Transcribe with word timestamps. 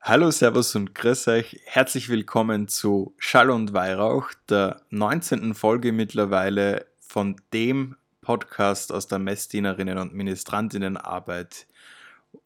Hallo, 0.00 0.30
Servus 0.30 0.74
und 0.74 0.94
Grüß 0.94 1.28
euch. 1.28 1.60
Herzlich 1.64 2.08
willkommen 2.08 2.68
zu 2.68 3.14
Schall 3.18 3.50
und 3.50 3.74
Weihrauch, 3.74 4.30
der 4.48 4.80
19. 4.90 5.54
Folge 5.54 5.92
mittlerweile 5.92 6.86
von 7.00 7.36
dem 7.52 7.96
Podcast 8.22 8.92
aus 8.92 9.08
der 9.08 9.18
Messdienerinnen 9.18 9.98
und 9.98 10.14
Ministrantinnenarbeit 10.14 11.66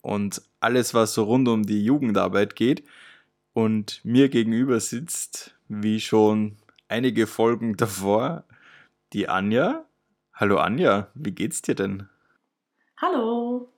und 0.01 0.43
alles, 0.61 0.95
was 0.95 1.15
so 1.15 1.25
rund 1.25 1.46
um 1.46 1.62
die 1.65 1.85
Jugendarbeit 1.85 2.57
geht. 2.57 2.85
Und 3.53 4.00
mir 4.03 4.29
gegenüber 4.29 4.80
sitzt, 4.80 5.55
wie 5.69 6.00
schon 6.00 6.57
einige 6.89 7.27
Folgen 7.27 7.77
davor, 7.77 8.45
die 9.12 9.29
Anja. 9.29 9.84
Hallo 10.32 10.59
Anja, 10.59 11.09
wie 11.14 11.32
geht's 11.32 11.62
dir 11.62 11.75
denn? 11.75 12.09
Hallo, 12.96 13.69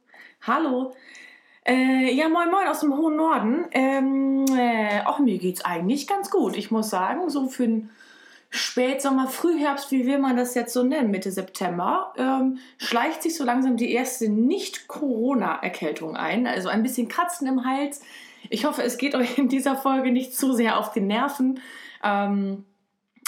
hallo. 0.42 0.94
Äh, 1.66 2.12
ja, 2.12 2.28
moin 2.28 2.50
moin 2.50 2.68
aus 2.68 2.80
dem 2.80 2.94
hohen 2.96 3.16
Norden. 3.16 3.64
Ähm, 3.72 4.44
äh, 4.54 5.02
auch 5.06 5.18
mir 5.18 5.38
geht's 5.38 5.64
eigentlich 5.64 6.06
ganz 6.06 6.30
gut. 6.30 6.56
Ich 6.56 6.70
muss 6.70 6.90
sagen, 6.90 7.30
so 7.30 7.48
für 7.48 7.66
den 7.66 7.90
Spätsommer, 8.50 9.26
Frühherbst, 9.28 9.90
wie 9.90 10.06
will 10.06 10.18
man 10.18 10.36
das 10.36 10.54
jetzt 10.54 10.74
so 10.74 10.82
nennen, 10.82 11.10
Mitte 11.10 11.32
September, 11.32 12.12
ähm, 12.16 12.58
schleicht 12.76 13.22
sich 13.22 13.36
so 13.36 13.44
langsam 13.44 13.76
die 13.76 13.92
erste 13.92 14.28
Nicht-Corona-Erkältung 14.28 16.16
ein. 16.16 16.46
Also 16.46 16.68
ein 16.68 16.82
bisschen 16.82 17.08
Kratzen 17.08 17.48
im 17.48 17.64
Hals. 17.64 18.02
Ich 18.50 18.66
hoffe, 18.66 18.82
es 18.82 18.98
geht 18.98 19.14
euch 19.14 19.38
in 19.38 19.48
dieser 19.48 19.74
Folge 19.74 20.12
nicht 20.12 20.36
zu 20.36 20.52
sehr 20.52 20.78
auf 20.78 20.92
die 20.92 21.00
Nerven. 21.00 21.60
Ähm, 22.04 22.64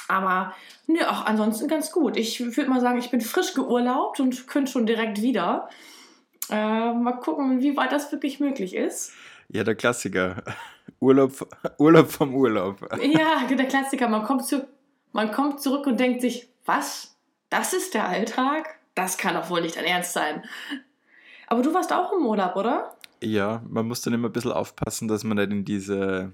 aber 0.08 0.54
nö, 0.86 1.00
auch 1.08 1.24
ansonsten 1.24 1.68
ganz 1.68 1.90
gut. 1.90 2.16
Ich 2.18 2.38
würde 2.56 2.70
mal 2.70 2.80
sagen, 2.80 2.98
ich 2.98 3.10
bin 3.10 3.22
frisch 3.22 3.54
geurlaubt 3.54 4.20
und 4.20 4.46
könnte 4.46 4.70
schon 4.70 4.86
direkt 4.86 5.22
wieder. 5.22 5.68
Äh, 6.50 6.92
mal 6.92 7.18
gucken, 7.20 7.60
wie 7.60 7.76
weit 7.76 7.92
das 7.92 8.12
wirklich 8.12 8.40
möglich 8.40 8.74
ist. 8.74 9.12
Ja, 9.48 9.64
der 9.64 9.74
Klassiker. 9.74 10.42
Urlaub, 11.00 11.48
Urlaub 11.78 12.10
vom 12.10 12.34
Urlaub. 12.34 12.80
Ja, 13.02 13.46
der 13.48 13.66
Klassiker. 13.66 14.08
Man 14.08 14.24
kommt, 14.24 14.46
zu, 14.46 14.66
man 15.12 15.30
kommt 15.32 15.60
zurück 15.60 15.86
und 15.86 16.00
denkt 16.00 16.20
sich, 16.20 16.48
was? 16.64 17.16
Das 17.50 17.72
ist 17.72 17.94
der 17.94 18.08
Alltag? 18.08 18.78
Das 18.94 19.18
kann 19.18 19.34
doch 19.34 19.50
wohl 19.50 19.60
nicht 19.60 19.76
dein 19.76 19.84
Ernst 19.84 20.12
sein. 20.12 20.44
Aber 21.48 21.62
du 21.62 21.72
warst 21.74 21.92
auch 21.92 22.12
im 22.12 22.26
Urlaub, 22.26 22.56
oder? 22.56 22.96
Ja, 23.22 23.62
man 23.68 23.86
muss 23.86 24.02
dann 24.02 24.14
immer 24.14 24.28
ein 24.28 24.32
bisschen 24.32 24.52
aufpassen, 24.52 25.08
dass 25.08 25.24
man 25.24 25.36
nicht 25.36 25.50
in 25.50 25.64
diese 25.64 26.32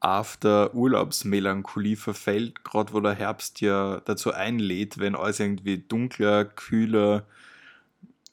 After-Urlaubsmelancholie 0.00 1.96
verfällt, 1.96 2.64
gerade 2.64 2.92
wo 2.92 3.00
der 3.00 3.14
Herbst 3.14 3.60
ja 3.60 4.00
dazu 4.04 4.32
einlädt, 4.32 4.98
wenn 4.98 5.16
alles 5.16 5.40
irgendwie 5.40 5.78
dunkler, 5.78 6.44
kühler 6.44 7.24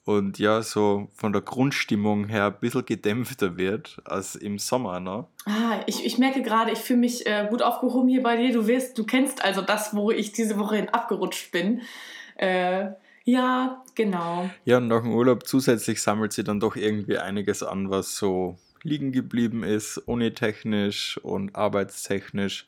und 0.05 0.37
ja, 0.37 0.61
so 0.61 1.09
von 1.13 1.33
der 1.33 1.41
Grundstimmung 1.41 2.27
her 2.27 2.45
ein 2.45 2.59
bisschen 2.59 2.85
gedämpfter 2.85 3.57
wird 3.57 3.99
als 4.05 4.35
im 4.35 4.59
Sommer, 4.59 4.99
ne? 4.99 5.25
Ah, 5.45 5.79
ich, 5.87 6.05
ich 6.05 6.19
merke 6.19 6.43
gerade, 6.43 6.71
ich 6.71 6.79
fühle 6.79 6.99
mich 6.99 7.25
äh, 7.25 7.47
gut 7.49 7.63
aufgehoben 7.63 8.07
hier 8.07 8.21
bei 8.21 8.37
dir. 8.37 8.53
Du 8.53 8.67
wirst, 8.67 8.97
du 8.99 9.03
kennst 9.03 9.43
also 9.43 9.61
das, 9.61 9.95
wo 9.95 10.11
ich 10.11 10.31
diese 10.31 10.59
Woche 10.59 10.75
hin 10.75 10.89
abgerutscht 10.89 11.51
bin. 11.51 11.81
Äh, 12.37 12.91
ja, 13.23 13.83
genau. 13.95 14.47
Ja, 14.65 14.77
und 14.77 14.87
nach 14.87 15.01
dem 15.01 15.11
Urlaub 15.11 15.47
zusätzlich 15.47 15.99
sammelt 15.99 16.33
sie 16.33 16.43
dann 16.43 16.59
doch 16.59 16.75
irgendwie 16.75 17.17
einiges 17.17 17.63
an, 17.63 17.89
was 17.89 18.15
so 18.15 18.59
liegen 18.83 19.11
geblieben 19.11 19.63
ist, 19.63 19.97
unitechnisch 19.97 21.17
und 21.23 21.55
arbeitstechnisch. 21.55 22.67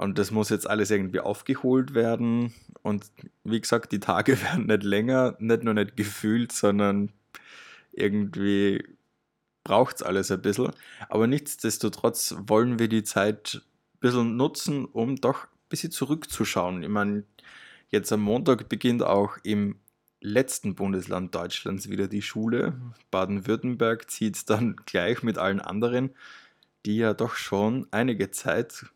Und 0.00 0.18
das 0.18 0.30
muss 0.30 0.48
jetzt 0.48 0.68
alles 0.68 0.90
irgendwie 0.90 1.20
aufgeholt 1.20 1.92
werden. 1.92 2.54
Und 2.80 3.04
wie 3.44 3.60
gesagt, 3.60 3.92
die 3.92 4.00
Tage 4.00 4.40
werden 4.42 4.66
nicht 4.66 4.82
länger, 4.82 5.36
nicht 5.38 5.62
nur 5.62 5.74
nicht 5.74 5.94
gefühlt, 5.94 6.52
sondern 6.52 7.12
irgendwie 7.92 8.82
braucht 9.62 9.96
es 9.96 10.02
alles 10.02 10.30
ein 10.30 10.40
bisschen. 10.40 10.70
Aber 11.10 11.26
nichtsdestotrotz 11.26 12.34
wollen 12.46 12.78
wir 12.78 12.88
die 12.88 13.04
Zeit 13.04 13.56
ein 13.56 13.98
bisschen 14.00 14.36
nutzen, 14.38 14.86
um 14.86 15.16
doch 15.16 15.44
ein 15.44 15.68
bisschen 15.68 15.90
zurückzuschauen. 15.90 16.82
Ich 16.82 16.88
meine, 16.88 17.24
jetzt 17.90 18.10
am 18.10 18.22
Montag 18.22 18.70
beginnt 18.70 19.02
auch 19.02 19.36
im 19.42 19.76
letzten 20.22 20.76
Bundesland 20.76 21.34
Deutschlands 21.34 21.90
wieder 21.90 22.08
die 22.08 22.22
Schule. 22.22 22.80
Baden-Württemberg 23.10 24.10
zieht 24.10 24.48
dann 24.48 24.76
gleich 24.86 25.22
mit 25.22 25.36
allen 25.36 25.60
anderen, 25.60 26.14
die 26.86 26.96
ja 26.96 27.12
doch 27.12 27.34
schon 27.34 27.86
einige 27.90 28.30
Zeit 28.30 28.86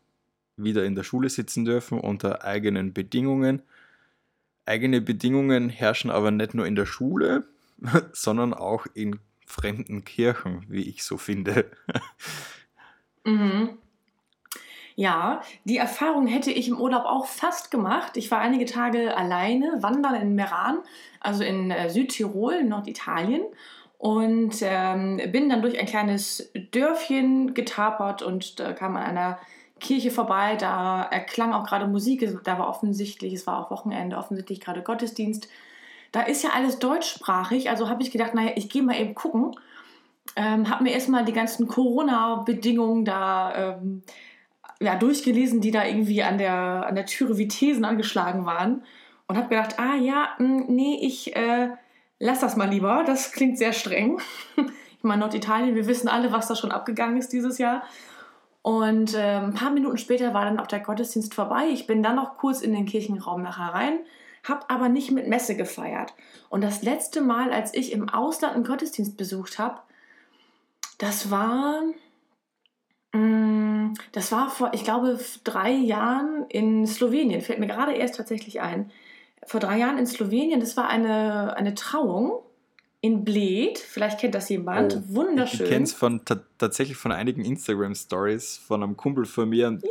wieder 0.57 0.85
in 0.85 0.95
der 0.95 1.03
Schule 1.03 1.29
sitzen 1.29 1.65
dürfen 1.65 1.99
unter 1.99 2.43
eigenen 2.43 2.93
Bedingungen. 2.93 3.61
Eigene 4.65 5.01
Bedingungen 5.01 5.69
herrschen 5.69 6.09
aber 6.09 6.31
nicht 6.31 6.53
nur 6.53 6.65
in 6.65 6.75
der 6.75 6.85
Schule, 6.85 7.47
sondern 8.13 8.53
auch 8.53 8.87
in 8.93 9.19
fremden 9.45 10.03
Kirchen, 10.05 10.65
wie 10.67 10.89
ich 10.89 11.03
so 11.03 11.17
finde. 11.17 11.71
Mhm. 13.27 13.79
Ja, 14.95 15.41
die 15.65 15.77
Erfahrung 15.77 16.25
hätte 16.27 16.51
ich 16.51 16.69
im 16.69 16.79
Urlaub 16.79 17.03
auch 17.05 17.25
fast 17.25 17.69
gemacht. 17.69 18.15
Ich 18.15 18.31
war 18.31 18.39
einige 18.39 18.65
Tage 18.65 19.17
alleine 19.17 19.79
wandern 19.81 20.15
in 20.15 20.35
Meran, 20.35 20.79
also 21.19 21.43
in 21.43 21.69
äh, 21.69 21.89
Südtirol, 21.89 22.63
Norditalien. 22.63 23.43
Und 23.97 24.57
ähm, 24.61 25.19
bin 25.31 25.49
dann 25.49 25.61
durch 25.61 25.79
ein 25.79 25.85
kleines 25.85 26.51
Dörfchen 26.71 27.53
getapert 27.53 28.21
und 28.21 28.59
da 28.59 28.73
kam 28.73 28.95
an 28.95 29.03
einer 29.03 29.39
Kirche 29.79 30.11
vorbei. 30.11 30.55
Da 30.55 31.03
erklang 31.03 31.53
auch 31.53 31.65
gerade 31.65 31.87
Musik. 31.87 32.27
Da 32.43 32.59
war 32.59 32.67
offensichtlich, 32.67 33.33
es 33.33 33.47
war 33.47 33.59
auch 33.59 33.71
Wochenende, 33.71 34.17
offensichtlich 34.17 34.61
gerade 34.61 34.81
Gottesdienst. 34.81 35.47
Da 36.11 36.21
ist 36.21 36.43
ja 36.43 36.51
alles 36.55 36.79
deutschsprachig. 36.79 37.69
Also 37.69 37.89
habe 37.89 38.01
ich 38.03 38.11
gedacht, 38.11 38.33
naja, 38.33 38.51
ich 38.55 38.69
gehe 38.69 38.83
mal 38.83 38.99
eben 38.99 39.15
gucken. 39.15 39.55
Ähm, 40.35 40.69
habe 40.69 40.83
mir 40.83 40.91
erstmal 40.91 41.25
die 41.25 41.33
ganzen 41.33 41.67
Corona-Bedingungen 41.67 43.05
da 43.05 43.75
ähm, 43.77 44.03
ja, 44.79 44.95
durchgelesen, 44.95 45.61
die 45.61 45.71
da 45.71 45.85
irgendwie 45.85 46.23
an 46.23 46.37
der, 46.37 46.85
an 46.87 46.95
der 46.95 47.05
Türe 47.05 47.37
wie 47.37 47.47
Thesen 47.47 47.85
angeschlagen 47.85 48.45
waren. 48.45 48.83
Und 49.27 49.37
habe 49.37 49.49
gedacht, 49.49 49.79
ah 49.79 49.95
ja, 49.95 50.29
hm, 50.37 50.65
nee, 50.67 50.99
ich 51.01 51.35
äh, 51.35 51.69
lass 52.19 52.39
das 52.39 52.55
mal 52.55 52.69
lieber. 52.69 53.03
Das 53.05 53.31
klingt 53.31 53.57
sehr 53.57 53.73
streng. 53.73 54.19
ich 54.57 55.03
meine, 55.03 55.21
Norditalien, 55.21 55.75
wir 55.75 55.87
wissen 55.87 56.07
alle, 56.07 56.31
was 56.31 56.47
da 56.47 56.55
schon 56.55 56.71
abgegangen 56.71 57.17
ist 57.17 57.33
dieses 57.33 57.57
Jahr. 57.57 57.83
Und 58.65 59.13
äh, 59.13 59.37
ein 59.37 59.53
paar 59.53 59.69
Minuten 59.69 59.99
später 59.99 60.33
war 60.33 60.45
dann 60.45 60.59
auch 60.59 60.65
der 60.65 60.79
Gottesdienst 60.79 61.35
vorbei. 61.35 61.67
Ich 61.71 61.85
bin 61.85 62.01
dann 62.01 62.15
noch 62.15 62.37
kurz 62.37 62.61
in 62.61 62.73
den 62.73 62.87
Kirchenraum 62.87 63.43
nachher 63.43 63.75
rein, 63.75 63.99
habe 64.43 64.67
aber 64.71 64.89
nicht 64.89 65.11
mit 65.11 65.27
Messe 65.27 65.55
gefeiert. 65.55 66.15
Und 66.49 66.63
das 66.63 66.81
letzte 66.81 67.21
Mal, 67.21 67.53
als 67.53 67.75
ich 67.75 67.91
im 67.91 68.09
Ausland 68.09 68.55
einen 68.55 68.63
Gottesdienst 68.63 69.17
besucht 69.17 69.59
habe, 69.59 69.81
das 70.97 71.29
war 71.29 71.83
Mm, 73.15 73.93
das 74.11 74.31
war 74.31 74.49
vor, 74.49 74.71
ich 74.73 74.83
glaube, 74.83 75.17
drei 75.43 75.71
Jahren 75.71 76.45
in 76.49 76.85
Slowenien. 76.85 77.41
Fällt 77.41 77.59
mir 77.59 77.67
gerade 77.67 77.93
erst 77.93 78.15
tatsächlich 78.15 78.61
ein. 78.61 78.91
Vor 79.45 79.59
drei 79.59 79.77
Jahren 79.77 79.97
in 79.97 80.07
Slowenien. 80.07 80.59
Das 80.59 80.75
war 80.75 80.89
eine, 80.89 81.55
eine 81.55 81.75
Trauung 81.75 82.41
in 83.05 83.23
Bled. 83.23 83.77
Vielleicht 83.77 84.19
kennt 84.19 84.33
das 84.33 84.49
jemand. 84.49 84.95
Oh, 84.95 85.15
Wunderschön. 85.15 85.65
Ich 85.65 85.71
kenne 85.71 85.83
es 85.83 85.93
von, 85.93 86.21
tatsächlich 86.57 86.97
von 86.97 87.11
einigen 87.11 87.45
Instagram-Stories 87.45 88.57
von 88.57 88.81
einem 88.81 88.97
Kumpel 88.97 89.25
von 89.25 89.47
mir. 89.47 89.77
Ja. 89.83 89.89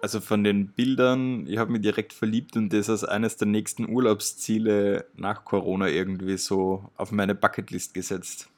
Also 0.00 0.20
von 0.20 0.44
den 0.44 0.68
Bildern. 0.68 1.46
Ich 1.48 1.58
habe 1.58 1.72
mich 1.72 1.82
direkt 1.82 2.12
verliebt 2.12 2.56
und 2.56 2.72
das 2.72 2.88
als 2.88 3.02
eines 3.02 3.36
der 3.36 3.48
nächsten 3.48 3.88
Urlaubsziele 3.88 5.06
nach 5.16 5.44
Corona 5.44 5.88
irgendwie 5.88 6.36
so 6.36 6.84
auf 6.96 7.10
meine 7.10 7.34
Bucketlist 7.34 7.94
gesetzt. 7.94 8.48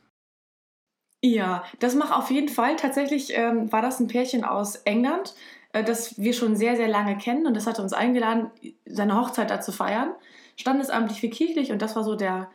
Ja, 1.24 1.64
das 1.78 1.94
macht 1.94 2.12
auf 2.12 2.30
jeden 2.30 2.48
Fall. 2.48 2.76
Tatsächlich 2.76 3.34
ähm, 3.34 3.72
war 3.72 3.80
das 3.80 4.00
ein 4.00 4.08
Pärchen 4.08 4.44
aus 4.44 4.76
England, 4.76 5.34
äh, 5.72 5.82
das 5.82 6.18
wir 6.18 6.34
schon 6.34 6.56
sehr, 6.56 6.76
sehr 6.76 6.88
lange 6.88 7.16
kennen 7.16 7.46
und 7.46 7.54
das 7.54 7.66
hat 7.66 7.80
uns 7.80 7.94
eingeladen, 7.94 8.50
seine 8.84 9.18
Hochzeit 9.18 9.50
da 9.50 9.62
zu 9.62 9.72
feiern. 9.72 10.10
Standesamtlich 10.56 11.22
wie 11.22 11.30
kirchlich 11.30 11.72
und 11.72 11.80
das 11.80 11.96
war 11.96 12.04
so 12.04 12.14
der 12.14 12.50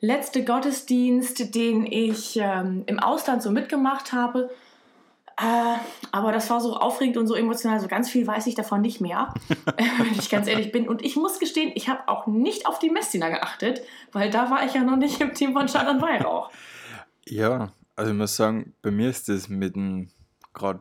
letzte 0.00 0.44
Gottesdienst, 0.44 1.54
den 1.54 1.86
ich 1.86 2.38
ähm, 2.40 2.84
im 2.86 2.98
Ausland 2.98 3.42
so 3.42 3.50
mitgemacht 3.50 4.12
habe. 4.12 4.50
Äh, 5.38 5.76
aber 6.12 6.32
das 6.32 6.48
war 6.48 6.60
so 6.60 6.76
aufregend 6.76 7.18
und 7.18 7.26
so 7.26 7.34
emotional, 7.34 7.78
so 7.78 7.88
ganz 7.88 8.08
viel 8.08 8.26
weiß 8.26 8.46
ich 8.46 8.54
davon 8.54 8.80
nicht 8.80 9.00
mehr, 9.00 9.34
wenn 9.98 10.18
ich 10.18 10.30
ganz 10.30 10.48
ehrlich 10.48 10.72
bin. 10.72 10.88
Und 10.88 11.04
ich 11.04 11.16
muss 11.16 11.38
gestehen, 11.38 11.72
ich 11.74 11.88
habe 11.88 12.08
auch 12.08 12.26
nicht 12.26 12.66
auf 12.66 12.78
die 12.78 12.90
Messdiener 12.90 13.30
geachtet, 13.30 13.82
weil 14.12 14.30
da 14.30 14.50
war 14.50 14.64
ich 14.64 14.74
ja 14.74 14.82
noch 14.82 14.96
nicht 14.96 15.20
im 15.20 15.34
Team 15.34 15.52
von 15.52 15.68
Schall 15.68 15.88
und 15.88 16.00
Weihrauch. 16.00 16.50
Ja, 17.26 17.72
also 17.96 18.12
ich 18.12 18.16
muss 18.16 18.36
sagen, 18.36 18.74
bei 18.82 18.90
mir 18.90 19.10
ist 19.10 19.28
das 19.28 19.48
mit 19.48 19.76
den 19.76 20.10
gerade 20.54 20.80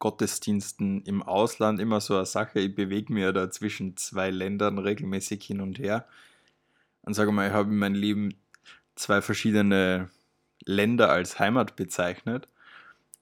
Gottesdiensten 0.00 1.02
im 1.02 1.22
Ausland 1.22 1.80
immer 1.80 2.00
so 2.00 2.14
eine 2.14 2.26
Sache. 2.26 2.60
Ich 2.60 2.74
bewege 2.74 3.12
mich 3.12 3.22
ja 3.22 3.32
da 3.32 3.50
zwischen 3.50 3.96
zwei 3.96 4.30
Ländern 4.30 4.78
regelmäßig 4.78 5.44
hin 5.44 5.60
und 5.60 5.78
her. 5.78 6.06
Und 7.08 7.14
sage 7.14 7.32
mal, 7.32 7.48
ich 7.48 7.54
habe 7.54 7.70
in 7.70 7.78
meinem 7.78 7.94
Leben 7.94 8.34
zwei 8.94 9.22
verschiedene 9.22 10.10
Länder 10.66 11.08
als 11.08 11.38
Heimat 11.38 11.74
bezeichnet 11.74 12.48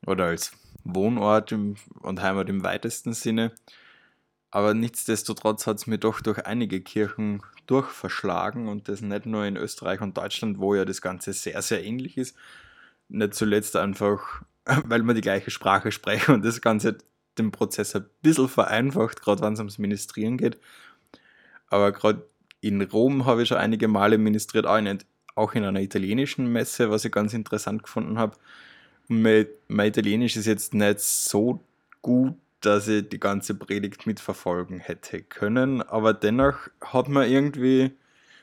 oder 0.05 0.25
als 0.25 0.51
Wohnort 0.83 1.53
im, 1.53 1.77
und 2.01 2.21
Heimat 2.21 2.49
im 2.49 2.65
weitesten 2.65 3.13
Sinne. 3.13 3.53
Aber 4.51 4.75
nichtsdestotrotz 4.75 5.69
hat 5.69 5.77
es 5.77 5.87
mir 5.87 5.99
doch 5.99 6.21
durch 6.21 6.47
einige 6.47 6.81
Kirchen 6.81 7.45
durchverschlagen 7.69 8.67
und 8.67 8.89
das 8.89 9.03
nicht 9.03 9.25
nur 9.25 9.45
in 9.45 9.57
Österreich 9.57 10.01
und 10.01 10.17
Deutschland, 10.19 10.59
wo 10.59 10.75
ja 10.75 10.85
das 10.85 11.01
Ganze 11.01 11.33
sehr, 11.33 11.63
sehr 11.63 11.85
ähnlich 11.85 12.19
ist, 12.19 12.37
Nicht 13.09 13.35
zuletzt 13.35 13.77
einfach, 13.77 14.43
weil 14.65 15.05
wir 15.05 15.15
die 15.15 15.21
gleiche 15.21 15.53
Sprache 15.53 15.93
sprechen 15.93 16.35
und 16.35 16.45
das 16.45 16.61
Ganze 16.61 16.99
den 17.39 17.53
Prozess 17.53 17.95
ein 17.95 18.07
bisschen 18.21 18.49
vereinfacht, 18.49 19.23
gerade 19.23 19.43
wenn 19.43 19.53
es 19.53 19.61
ums 19.61 19.79
Ministrieren 19.79 20.39
geht. 20.39 20.59
Aber 21.69 21.93
gerade 21.93 22.27
in 22.69 22.83
Rom 22.83 23.27
habe 23.27 23.43
ich 23.43 23.49
schon 23.49 23.59
einige 23.59 23.89
Male 23.89 24.19
ministriert, 24.19 24.67
auch 24.67 24.79
in, 24.79 24.99
auch 25.35 25.55
in 25.55 25.65
einer 25.65 25.81
italienischen 25.81 26.53
Messe, 26.53 26.91
was 26.91 27.05
ich 27.05 27.13
ganz 27.13 27.35
interessant 27.35 27.83
gefunden 27.83 28.19
habe. 28.19 28.37
Mein, 29.09 29.47
mein 29.69 29.89
Italienisch 29.89 30.37
ist 30.37 30.47
jetzt 30.47 30.75
nicht 30.75 31.01
so 31.01 31.61
gut, 32.03 32.35
dass 32.61 32.89
ich 32.89 33.09
die 33.09 33.21
ganze 33.21 33.55
Predigt 33.55 34.07
mitverfolgen 34.07 34.81
hätte 34.81 35.23
können, 35.23 35.83
aber 35.83 36.15
dennoch 36.15 36.69
hat 36.81 37.09
man 37.09 37.31
irgendwie 37.31 37.93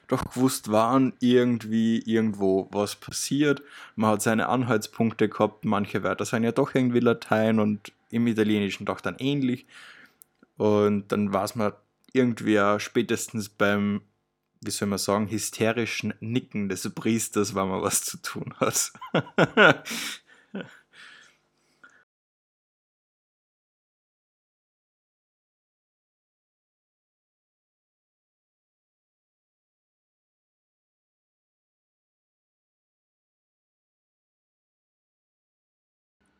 doch 0.07 0.25
gewusst, 0.31 0.71
wann 0.71 1.13
irgendwie 1.19 1.99
irgendwo 1.99 2.67
was 2.71 2.95
passiert. 2.95 3.61
Man 3.95 4.11
hat 4.11 4.21
seine 4.21 4.49
Anhaltspunkte 4.49 5.29
gehabt, 5.29 5.65
manche 5.65 6.03
Wörter 6.03 6.25
sind 6.25 6.43
ja 6.43 6.51
doch 6.51 6.75
irgendwie 6.75 6.99
Latein 6.99 7.59
und 7.59 7.91
im 8.11 8.27
Italienischen 8.27 8.85
doch 8.85 9.01
dann 9.01 9.15
ähnlich. 9.17 9.65
Und 10.57 11.11
dann 11.11 11.33
war 11.33 11.45
es 11.45 11.55
mal 11.55 11.73
irgendwie 12.11 12.59
spätestens 12.79 13.49
beim, 13.49 14.01
wie 14.65 14.71
soll 14.71 14.87
man 14.87 14.99
sagen, 14.99 15.27
hysterischen 15.29 16.13
Nicken 16.19 16.69
des 16.69 16.89
Priesters, 16.93 17.55
weil 17.55 17.65
man 17.65 17.81
was 17.81 18.01
zu 18.01 18.17
tun 18.21 18.53
hat. 18.59 18.91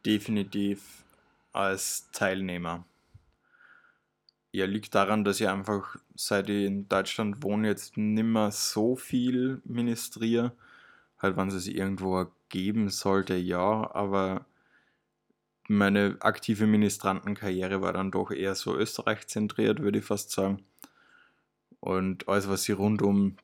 Definitiv 0.06 1.04
als 1.52 2.10
Teilnehmer. 2.12 2.86
Ja, 4.56 4.66
liegt 4.68 4.94
daran, 4.94 5.24
dass 5.24 5.42
ich 5.42 5.50
einfach, 5.50 5.98
seit 6.16 6.48
ich 6.48 6.66
in 6.66 6.88
Deutschland 6.88 7.42
wohne, 7.42 7.68
jetzt 7.70 7.98
nimmer 7.98 8.52
so 8.52 8.96
viel 8.96 9.62
ministriere. 9.66 10.54
Halt, 11.18 11.38
wenn 11.38 11.48
es 11.48 11.64
sich 11.64 11.76
irgendwo 11.76 12.18
ergeben 12.20 12.90
sollte, 12.90 13.36
ja, 13.36 13.90
aber 13.96 14.46
meine 15.68 16.18
aktive 16.20 16.68
Ministrantenkarriere 16.68 17.82
war 17.82 17.94
dann 17.94 18.12
doch 18.12 18.30
eher 18.30 18.54
so 18.54 18.76
Österreich 18.76 19.26
zentriert, 19.28 19.80
würde 19.82 20.00
ich 20.00 20.06
fast 20.06 20.32
sagen. 20.32 20.64
Und 21.80 22.28
alles, 22.28 22.48
was 22.48 22.64
sie 22.64 22.74
rund 22.74 23.02
um 23.02 23.38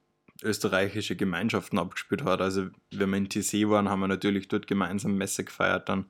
österreichische 0.44 1.16
Gemeinschaften 1.16 1.80
abgespielt 1.80 2.24
hat. 2.24 2.40
Also, 2.42 2.68
wenn 2.92 3.10
wir 3.10 3.18
in 3.18 3.30
TC 3.30 3.68
waren, 3.70 3.90
haben 3.90 4.02
wir 4.02 4.08
natürlich 4.08 4.48
dort 4.48 4.68
gemeinsam 4.68 5.18
Messe 5.18 5.44
gefeiert 5.44 5.90
dann. 5.90 6.06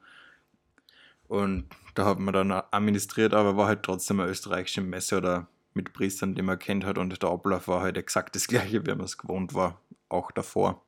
Und 1.29 1.65
da 1.93 2.05
hat 2.05 2.19
man 2.19 2.33
dann 2.33 2.51
administriert, 2.51 3.33
aber 3.33 3.55
war 3.55 3.67
halt 3.67 3.83
trotzdem 3.83 4.19
eine 4.19 4.29
österreichische 4.29 4.81
Messe 4.81 5.17
oder 5.17 5.47
mit 5.73 5.93
Priestern, 5.93 6.33
die 6.33 6.41
man 6.41 6.57
kennt 6.57 6.83
hat. 6.83 6.97
Und 6.97 7.21
der 7.21 7.29
Ablauf 7.29 7.67
war 7.67 7.81
halt 7.81 7.97
exakt 7.97 8.35
das 8.35 8.47
gleiche, 8.49 8.85
wie 8.85 8.89
man 8.89 9.05
es 9.05 9.17
gewohnt 9.17 9.53
war, 9.53 9.79
auch 10.09 10.31
davor. 10.31 10.81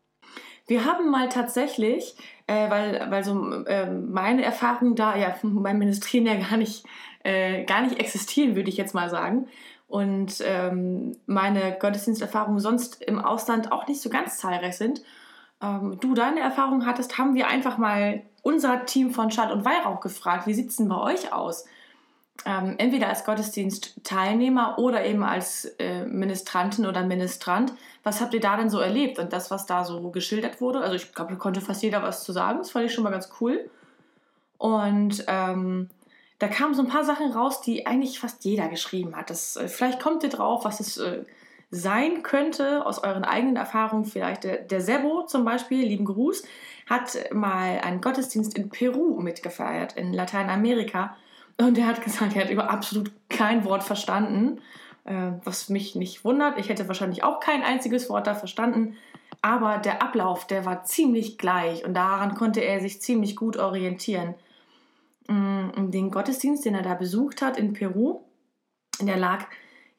Wir 0.68 0.86
haben 0.86 1.10
mal 1.12 1.30
tatsächlich, 1.30 2.16
äh, 2.48 2.70
weil, 2.70 3.08
weil 3.12 3.24
so 3.24 3.66
äh, 3.66 3.90
meine 3.92 4.44
Erfahrungen 4.44 4.96
da 4.96 5.16
ja 5.16 5.36
beim 5.44 5.78
Ministrieren 5.78 6.26
ja 6.26 6.36
gar 6.36 6.58
nicht, 6.58 6.86
äh, 7.24 7.64
gar 7.66 7.82
nicht 7.84 8.00
existieren, 8.00 8.56
würde 8.56 8.70
ich 8.70 8.78
jetzt 8.78 8.96
mal 8.96 9.10
sagen. 9.10 9.48
Und 9.88 10.42
ähm, 10.44 11.18
meine 11.28 11.78
Gottesdiensterfahrungen 11.78 12.60
sonst 12.60 13.04
im 13.04 13.20
Ausland 13.20 13.72
auch 13.72 13.88
nicht 13.88 14.02
so 14.02 14.10
ganz 14.10 14.38
zahlreich 14.38 14.78
sind. 14.78 15.04
Ähm, 15.62 15.98
du 16.00 16.14
deine 16.16 16.40
Erfahrungen 16.40 16.86
hattest, 16.86 17.18
haben 17.18 17.36
wir 17.36 17.48
einfach 17.48 17.78
mal 17.78 18.24
unser 18.42 18.86
Team 18.86 19.12
von 19.12 19.32
Schall 19.32 19.52
und 19.52 19.66
Weihrauch 19.66 20.02
gefragt, 20.02 20.48
wie 20.48 20.54
sieht 20.54 20.70
es 20.70 20.78
denn 20.78 20.90
bei 20.90 20.98
euch 20.98 21.32
aus? 21.34 21.66
Ähm, 22.44 22.76
entweder 22.80 23.08
als 23.08 23.24
Gottesdienstteilnehmer 23.24 24.80
oder 24.80 25.06
eben 25.06 25.24
als 25.24 25.66
äh, 25.78 26.06
Ministrantin 26.06 26.88
oder 26.88 27.04
Ministrant. 27.04 27.74
Was 28.04 28.20
habt 28.20 28.34
ihr 28.34 28.40
da 28.40 28.58
denn 28.58 28.72
so 28.72 28.80
erlebt 28.80 29.20
und 29.20 29.32
das, 29.32 29.52
was 29.52 29.68
da 29.68 29.86
so 29.86 30.10
geschildert 30.10 30.60
wurde? 30.60 30.80
Also 30.82 30.96
ich 30.96 31.14
glaube, 31.14 31.34
da 31.34 31.38
konnte 31.38 31.62
fast 31.62 31.84
jeder 31.84 32.02
was 32.02 32.24
zu 32.24 32.32
sagen. 32.32 32.60
Das 32.60 32.72
fand 32.72 32.86
ich 32.86 32.94
schon 32.94 33.04
mal 33.04 33.12
ganz 33.12 33.30
cool. 33.40 33.70
Und 34.58 35.24
ähm, 35.28 35.90
da 36.40 36.48
kamen 36.48 36.74
so 36.74 36.82
ein 36.82 36.88
paar 36.88 37.04
Sachen 37.04 37.32
raus, 37.32 37.62
die 37.62 37.86
eigentlich 37.86 38.20
fast 38.20 38.44
jeder 38.44 38.68
geschrieben 38.70 39.16
hat. 39.16 39.30
Das, 39.30 39.56
äh, 39.58 39.68
vielleicht 39.68 40.00
kommt 40.00 40.24
ihr 40.24 40.30
drauf, 40.30 40.66
was 40.66 40.80
es 40.80 40.98
äh, 40.98 41.24
sein 41.72 42.22
könnte 42.22 42.86
aus 42.86 43.00
euren 43.00 43.24
eigenen 43.24 43.56
Erfahrungen. 43.56 44.06
Vielleicht 44.06 44.44
der, 44.44 44.58
der 44.58 44.82
Sebo 44.82 45.24
zum 45.24 45.46
Beispiel, 45.46 45.86
lieben 45.86 46.06
Gruß, 46.06 46.44
hat 46.90 47.18
mal 47.34 47.80
einen 47.80 48.02
Gottesdienst 48.02 48.58
in 48.58 48.70
Peru 48.70 49.22
mitgefeiert, 49.22 49.94
in 49.94 50.14
Lateinamerika. 50.14 51.16
Und 51.58 51.78
er 51.78 51.88
hat 51.88 52.04
gesagt, 52.04 52.36
er 52.36 52.44
hat 52.44 52.52
über 52.52 52.70
absolut 52.70 53.12
kein 53.30 53.64
Wort 53.64 53.84
verstanden, 53.84 54.60
äh, 55.06 55.32
was 55.46 55.70
mich 55.70 55.96
nicht 55.96 56.26
wundert. 56.26 56.60
Ich 56.60 56.68
hätte 56.68 56.88
wahrscheinlich 56.90 57.24
auch 57.24 57.40
kein 57.40 57.64
einziges 57.64 58.10
Wort 58.10 58.28
da 58.28 58.36
verstanden. 58.36 58.98
Aber 59.42 59.78
der 59.78 60.04
Ablauf, 60.04 60.46
der 60.46 60.66
war 60.66 60.84
ziemlich 60.84 61.38
gleich 61.38 61.86
und 61.86 61.94
daran 61.94 62.36
konnte 62.36 62.60
er 62.60 62.82
sich 62.82 63.02
ziemlich 63.02 63.36
gut 63.36 63.58
orientieren. 63.58 64.36
Mm, 65.28 65.90
den 65.90 66.12
Gottesdienst, 66.12 66.66
den 66.66 66.76
er 66.76 66.84
da 66.84 66.94
besucht 66.94 67.42
hat 67.42 67.58
in 67.58 67.74
Peru, 67.74 68.22
der 69.00 69.18
lag 69.18 69.46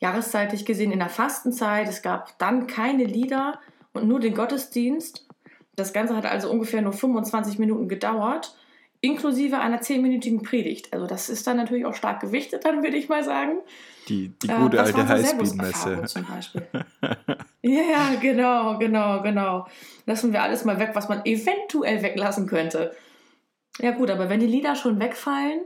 jahreszeitig 0.02 0.66
gesehen 0.66 0.90
in 0.90 0.98
der 0.98 1.08
Fastenzeit. 1.08 1.88
Es 1.88 2.02
gab 2.02 2.36
dann 2.38 2.66
keine 2.66 3.04
Lieder 3.04 3.60
und 3.92 4.08
nur 4.08 4.18
den 4.18 4.34
Gottesdienst. 4.34 5.28
Das 5.76 5.92
Ganze 5.92 6.16
hat 6.16 6.26
also 6.26 6.50
ungefähr 6.50 6.82
nur 6.82 6.92
25 6.92 7.58
Minuten 7.60 7.88
gedauert, 7.88 8.56
inklusive 9.00 9.60
einer 9.60 9.80
10-minütigen 9.80 10.42
Predigt. 10.42 10.92
Also 10.92 11.06
das 11.06 11.28
ist 11.28 11.46
dann 11.46 11.56
natürlich 11.56 11.86
auch 11.86 11.94
stark 11.94 12.20
gewichtet, 12.20 12.64
dann 12.64 12.82
würde 12.82 12.96
ich 12.96 13.08
mal 13.08 13.22
sagen. 13.22 13.58
Die, 14.08 14.32
die 14.42 14.48
äh, 14.48 14.56
gute 14.56 14.78
äh, 14.78 14.80
alte 14.80 15.08
Highspeed-Messe. 15.08 16.02
ja, 17.62 18.14
genau, 18.20 18.78
genau, 18.78 19.22
genau. 19.22 19.68
Lassen 20.04 20.32
wir 20.32 20.42
alles 20.42 20.64
mal 20.64 20.80
weg, 20.80 20.90
was 20.94 21.08
man 21.08 21.24
eventuell 21.24 22.02
weglassen 22.02 22.48
könnte. 22.48 22.94
Ja 23.78 23.92
gut, 23.92 24.10
aber 24.10 24.28
wenn 24.28 24.40
die 24.40 24.46
Lieder 24.46 24.74
schon 24.74 24.98
wegfallen, 25.00 25.60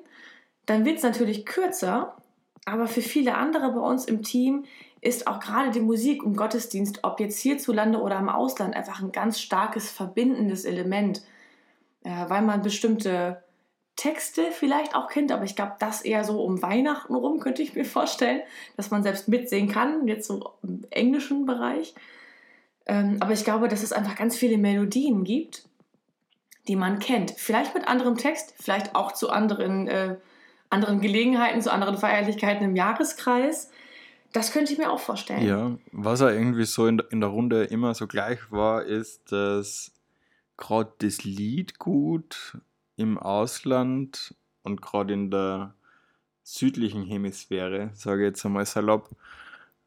dann 0.67 0.85
wird 0.85 0.99
es 0.99 1.03
natürlich 1.03 1.47
kürzer. 1.47 2.17
Aber 2.67 2.87
für 2.87 3.01
viele 3.01 3.37
andere 3.37 3.73
bei 3.73 3.81
uns 3.81 4.05
im 4.05 4.23
Team 4.23 4.65
ist 5.01 5.27
auch 5.27 5.41
gerade 5.41 5.71
die 5.71 5.81
Musik 5.81 6.23
im 6.23 6.37
Gottesdienst, 6.37 7.05
ob 7.05 7.21
jetzt 7.21 7.39
hierzulande 7.39 8.01
oder 8.01 8.19
im 8.19 8.29
Ausland, 8.29 8.77
einfach 8.77 9.01
ein 9.01 9.13
ganz 9.13 9.41
starkes 9.41 9.91
verbindendes 9.91 10.65
Element, 10.65 11.23
weil 12.03 12.43
man 12.43 12.63
bestimmte 12.63 13.43
Texte 13.97 14.51
vielleicht 14.53 14.94
auch 14.94 15.08
kennt, 15.08 15.32
aber 15.32 15.44
ich 15.44 15.56
glaube, 15.56 15.77
das 15.79 16.03
eher 16.03 16.23
so 16.23 16.43
um 16.43 16.61
Weihnachten 16.61 17.15
rum, 17.15 17.41
könnte 17.41 17.63
ich 17.63 17.75
mir 17.75 17.85
vorstellen, 17.85 18.43
dass 18.77 18.91
man 18.91 19.03
selbst 19.03 19.27
mitsehen 19.27 19.69
kann, 19.69 20.06
jetzt 20.06 20.29
so 20.29 20.53
im 20.63 20.85
englischen 20.91 21.46
Bereich. 21.46 21.94
Ähm, 22.85 23.17
aber 23.20 23.32
ich 23.32 23.44
glaube, 23.44 23.69
dass 23.69 23.82
es 23.82 23.93
einfach 23.93 24.17
ganz 24.17 24.37
viele 24.37 24.58
Melodien 24.58 25.25
gibt, 25.25 25.67
die 26.69 26.77
man 26.77 26.99
kennt. 26.99 27.31
Vielleicht 27.31 27.75
mit 27.75 27.89
anderem 27.89 28.17
Text, 28.17 28.55
vielleicht 28.61 28.94
auch 28.94 29.13
zu 29.13 29.31
anderen, 29.31 29.89
äh, 29.89 30.17
anderen 30.70 31.01
Gelegenheiten, 31.01 31.61
zu 31.61 31.73
anderen 31.73 31.96
Feierlichkeiten 31.96 32.65
im 32.65 32.77
Jahreskreis. 32.77 33.70
Das 34.32 34.53
könnte 34.53 34.73
ich 34.73 34.79
mir 34.79 34.91
auch 34.91 35.01
vorstellen. 35.01 35.46
Ja, 35.46 35.79
was 35.93 36.20
er 36.20 36.32
irgendwie 36.32 36.65
so 36.65 36.87
in, 36.87 37.03
in 37.11 37.20
der 37.20 37.31
Runde 37.31 37.65
immer 37.65 37.94
so 37.94 38.06
gleich 38.06 38.51
war, 38.51 38.82
ist, 38.82 39.32
dass 39.32 39.93
gerade 40.56 40.93
das 40.99 41.25
Lied 41.25 41.79
gut 41.79 42.58
im 42.96 43.19
Ausland 43.19 44.35
und 44.63 44.82
gerade 44.82 45.15
in 45.15 45.31
der 45.31 45.75
südlichen 46.43 47.05
Hemisphäre, 47.05 47.91
sage 47.94 48.23
ich 48.23 48.29
jetzt 48.29 48.44
einmal 48.44 48.67
salopp, 48.67 49.11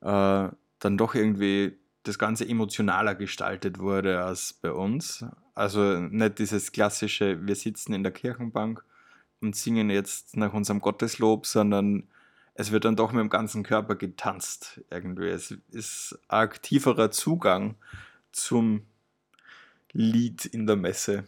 äh, 0.01 0.49
dann 0.79 0.97
doch 0.97 1.15
irgendwie 1.15 1.77
das 2.03 2.17
Ganze 2.17 2.47
emotionaler 2.47 3.15
gestaltet 3.15 3.79
wurde 3.79 4.23
als 4.23 4.53
bei 4.53 4.71
uns. 4.71 5.25
Also 5.53 5.99
nicht 5.99 6.39
dieses 6.39 6.71
klassische, 6.71 7.45
wir 7.45 7.55
sitzen 7.55 7.93
in 7.93 8.03
der 8.03 8.11
Kirchenbank 8.11 8.83
und 9.41 9.55
singen 9.55 9.89
jetzt 9.89 10.37
nach 10.37 10.53
unserem 10.53 10.81
Gotteslob, 10.81 11.45
sondern 11.45 12.07
es 12.53 12.71
wird 12.71 12.85
dann 12.85 12.95
doch 12.95 13.11
mit 13.11 13.21
dem 13.21 13.29
ganzen 13.29 13.63
Körper 13.63 13.95
getanzt 13.95 14.81
irgendwie. 14.89 15.29
Es 15.29 15.51
ist 15.71 16.19
ein 16.27 16.39
aktiverer 16.39 17.09
Zugang 17.11 17.75
zum 18.31 18.85
Lied 19.93 20.45
in 20.45 20.67
der 20.67 20.75
Messe. 20.75 21.23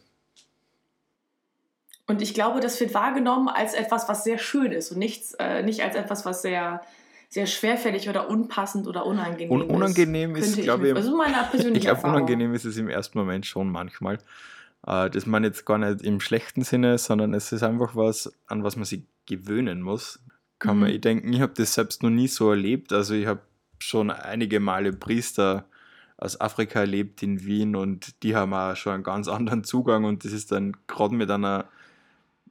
Und 2.07 2.21
ich 2.21 2.33
glaube, 2.33 2.59
das 2.59 2.79
wird 2.81 2.93
wahrgenommen 2.93 3.47
als 3.47 3.73
etwas, 3.73 4.09
was 4.09 4.25
sehr 4.25 4.37
schön 4.37 4.73
ist 4.73 4.91
und 4.91 4.97
nichts, 4.97 5.33
äh, 5.39 5.63
nicht 5.63 5.81
als 5.81 5.95
etwas, 5.95 6.25
was 6.25 6.41
sehr, 6.41 6.81
sehr 7.29 7.45
schwerfällig 7.45 8.09
oder 8.09 8.29
unpassend 8.29 8.85
oder 8.87 9.05
unangenehm 9.05 9.51
Un 9.51 9.61
unangenehm 9.61 10.35
ist. 10.35 10.57
Unangenehm 10.57 10.59
ist, 10.59 10.61
glaube 10.61 10.89
ich, 10.89 10.95
also 10.95 11.15
meiner 11.15 11.43
persönlichen 11.43 11.75
ich 11.77 11.83
glaube, 11.83 12.07
unangenehm 12.07 12.53
ist 12.53 12.65
es 12.65 12.75
im 12.75 12.89
ersten 12.89 13.17
Moment 13.17 13.45
schon 13.45 13.69
manchmal. 13.69 14.17
Äh, 14.85 15.09
das 15.09 15.25
meine 15.25 15.47
ich 15.47 15.53
jetzt 15.53 15.65
gar 15.65 15.77
nicht 15.77 16.01
im 16.01 16.19
schlechten 16.19 16.63
Sinne, 16.63 16.97
sondern 16.97 17.33
es 17.33 17.51
ist 17.51 17.63
einfach 17.63 17.95
was, 17.95 18.33
an 18.47 18.63
was 18.63 18.75
man 18.75 18.85
sich 18.85 19.03
gewöhnen 19.25 19.81
muss 19.81 20.19
kann 20.61 20.77
mhm. 20.77 20.81
man 20.81 20.91
ich 20.91 21.01
denken, 21.01 21.33
ich 21.33 21.41
habe 21.41 21.53
das 21.57 21.73
selbst 21.73 22.03
noch 22.03 22.09
nie 22.09 22.27
so 22.27 22.51
erlebt. 22.51 22.93
Also 22.93 23.15
ich 23.15 23.25
habe 23.25 23.41
schon 23.79 24.11
einige 24.11 24.61
Male 24.61 24.93
Priester 24.93 25.65
aus 26.17 26.39
Afrika 26.39 26.83
lebt 26.83 27.23
in 27.23 27.43
Wien 27.43 27.75
und 27.75 28.23
die 28.23 28.35
haben 28.35 28.53
auch 28.53 28.75
schon 28.75 28.93
einen 28.93 29.03
ganz 29.03 29.27
anderen 29.27 29.63
Zugang 29.63 30.05
und 30.05 30.23
das 30.23 30.31
ist 30.31 30.51
dann 30.51 30.77
gerade 30.85 31.15
mit 31.15 31.31
einer 31.31 31.65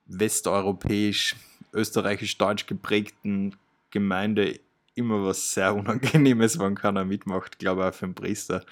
westeuropäisch, 0.06 1.37
österreichisch-deutsch 1.72 2.66
geprägten 2.66 3.54
Gemeinde 3.92 4.58
immer 4.96 5.25
was 5.25 5.54
sehr 5.54 5.72
Unangenehmes, 5.76 6.58
wenn 6.58 6.75
keiner 6.75 7.04
mitmacht, 7.04 7.60
glaube 7.60 7.82
ich 7.82 7.87
auch 7.88 7.94
für 7.94 8.06
einen 8.06 8.14
Priester. 8.16 8.64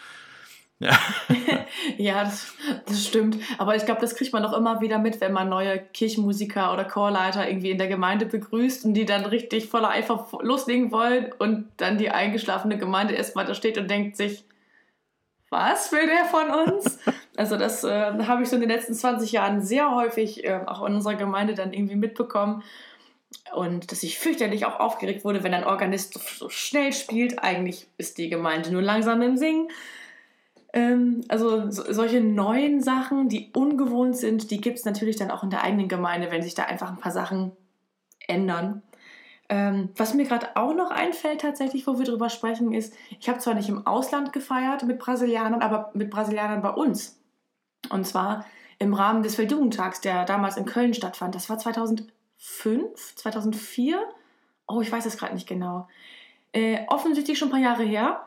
Ja, 0.80 0.96
ja 1.96 2.24
das, 2.24 2.54
das 2.86 3.04
stimmt. 3.04 3.38
Aber 3.58 3.74
ich 3.74 3.84
glaube, 3.84 4.00
das 4.00 4.14
kriegt 4.14 4.32
man 4.32 4.42
doch 4.42 4.52
immer 4.52 4.80
wieder 4.80 4.98
mit, 4.98 5.20
wenn 5.20 5.32
man 5.32 5.48
neue 5.48 5.78
Kirchenmusiker 5.78 6.72
oder 6.72 6.84
Chorleiter 6.84 7.48
irgendwie 7.48 7.70
in 7.70 7.78
der 7.78 7.88
Gemeinde 7.88 8.26
begrüßt 8.26 8.84
und 8.84 8.94
die 8.94 9.04
dann 9.04 9.24
richtig 9.24 9.68
voller 9.68 9.90
Eifer 9.90 10.28
loslegen 10.40 10.92
wollen 10.92 11.32
und 11.38 11.68
dann 11.78 11.98
die 11.98 12.10
eingeschlafene 12.10 12.78
Gemeinde 12.78 13.14
erstmal 13.14 13.44
da 13.44 13.54
steht 13.54 13.76
und 13.76 13.90
denkt 13.90 14.16
sich, 14.16 14.44
was 15.50 15.90
will 15.92 16.06
der 16.06 16.24
von 16.24 16.50
uns? 16.50 16.98
Also 17.36 17.56
das 17.56 17.84
äh, 17.84 18.24
habe 18.26 18.42
ich 18.42 18.48
so 18.48 18.56
in 18.56 18.62
den 18.62 18.70
letzten 18.70 18.94
20 18.94 19.30
Jahren 19.30 19.62
sehr 19.62 19.94
häufig 19.94 20.42
äh, 20.42 20.58
auch 20.66 20.84
in 20.84 20.96
unserer 20.96 21.14
Gemeinde 21.14 21.54
dann 21.54 21.72
irgendwie 21.72 21.94
mitbekommen. 21.94 22.64
Und 23.54 23.92
dass 23.92 24.02
ich 24.02 24.18
fürchterlich 24.18 24.66
auch 24.66 24.80
aufgeregt 24.80 25.24
wurde, 25.24 25.44
wenn 25.44 25.54
ein 25.54 25.62
Organist 25.62 26.14
so, 26.14 26.20
so 26.20 26.48
schnell 26.48 26.92
spielt. 26.92 27.38
Eigentlich 27.38 27.86
ist 27.96 28.18
die 28.18 28.28
Gemeinde 28.28 28.72
nur 28.72 28.82
langsam 28.82 29.22
im 29.22 29.36
Singen. 29.36 29.68
Ähm, 30.72 31.22
also 31.28 31.70
so, 31.70 31.92
solche 31.92 32.20
neuen 32.20 32.82
Sachen, 32.82 33.28
die 33.28 33.50
ungewohnt 33.54 34.16
sind, 34.16 34.50
die 34.50 34.60
gibt 34.60 34.78
es 34.78 34.84
natürlich 34.84 35.16
dann 35.16 35.30
auch 35.30 35.42
in 35.42 35.50
der 35.50 35.64
eigenen 35.64 35.88
Gemeinde, 35.88 36.30
wenn 36.30 36.42
sich 36.42 36.54
da 36.54 36.64
einfach 36.64 36.90
ein 36.90 36.98
paar 36.98 37.12
Sachen 37.12 37.52
ändern. 38.26 38.82
Ähm, 39.48 39.88
was 39.96 40.12
mir 40.12 40.26
gerade 40.26 40.56
auch 40.56 40.74
noch 40.74 40.90
einfällt, 40.90 41.40
tatsächlich, 41.40 41.86
wo 41.86 41.98
wir 41.98 42.04
drüber 42.04 42.28
sprechen, 42.28 42.74
ist, 42.74 42.94
ich 43.18 43.28
habe 43.30 43.38
zwar 43.38 43.54
nicht 43.54 43.70
im 43.70 43.86
Ausland 43.86 44.32
gefeiert 44.34 44.84
mit 44.84 44.98
Brasilianern, 44.98 45.62
aber 45.62 45.90
mit 45.94 46.10
Brasilianern 46.10 46.60
bei 46.60 46.70
uns. 46.70 47.18
Und 47.88 48.06
zwar 48.06 48.44
im 48.78 48.92
Rahmen 48.92 49.22
des 49.22 49.38
Weltjugendtags, 49.38 50.02
der 50.02 50.26
damals 50.26 50.58
in 50.58 50.66
Köln 50.66 50.92
stattfand. 50.92 51.34
Das 51.34 51.48
war 51.48 51.58
2005, 51.58 53.14
2004. 53.16 54.00
Oh, 54.66 54.82
ich 54.82 54.92
weiß 54.92 55.06
es 55.06 55.16
gerade 55.16 55.32
nicht 55.32 55.48
genau. 55.48 55.88
Äh, 56.52 56.84
offensichtlich 56.88 57.38
schon 57.38 57.48
ein 57.48 57.52
paar 57.52 57.60
Jahre 57.60 57.84
her. 57.84 58.26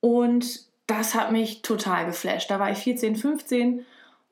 Und 0.00 0.66
das 0.86 1.14
hat 1.14 1.32
mich 1.32 1.62
total 1.62 2.06
geflasht. 2.06 2.50
Da 2.50 2.60
war 2.60 2.70
ich 2.70 2.78
14, 2.78 3.16
15 3.16 3.84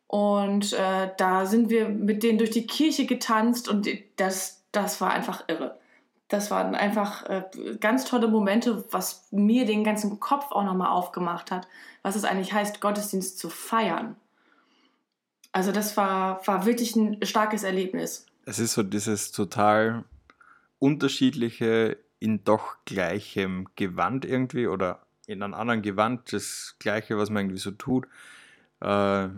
und 0.07 0.73
äh, 0.73 1.11
da 1.17 1.47
sind 1.47 1.71
wir 1.71 1.89
mit 1.89 2.23
denen 2.23 2.39
durch 2.39 2.51
die 2.51 2.67
Kirche 2.67 3.07
getanzt 3.07 3.69
und 3.69 3.89
das, 4.17 4.63
das 4.73 5.01
war 5.01 5.13
einfach 5.13 5.45
irre. 5.49 5.79
Das 6.29 6.51
waren 6.51 6.75
einfach 6.75 7.29
äh, 7.29 7.45
ganz 7.81 8.05
tolle 8.05 8.29
Momente, 8.29 8.85
was 8.91 9.29
mir 9.31 9.67
den 9.67 9.85
ganzen 9.85 10.21
Kopf 10.21 10.53
auch 10.53 10.65
nochmal 10.65 10.89
aufgemacht 10.89 11.51
hat, 11.51 11.67
was 12.03 12.17
es 12.17 12.25
eigentlich 12.25 12.53
heißt, 12.53 12.81
Gottesdienst 12.81 13.39
zu 13.39 13.51
feiern. 13.51 14.17
Also 15.53 15.71
das 15.71 15.97
war, 15.97 16.45
war 16.47 16.67
wirklich 16.67 16.97
ein 16.97 17.25
starkes 17.25 17.63
Erlebnis. 17.63 18.27
Es 18.47 18.59
ist 18.59 18.73
so 18.73 18.83
dieses 18.83 19.33
total 19.33 20.05
unterschiedliche 20.79 21.99
in 22.19 22.43
doch 22.45 22.77
gleichem 22.85 23.69
Gewand 23.77 24.25
irgendwie 24.25 24.67
oder 24.67 25.04
in 25.27 25.43
einem 25.43 25.55
anderen 25.55 25.83
Gewand 25.83 26.33
das 26.33 26.77
Gleiche, 26.79 27.17
was 27.19 27.31
man 27.31 27.45
irgendwie 27.45 27.61
so 27.61 27.71
tut. 27.71 28.07
Äh, 28.81 29.29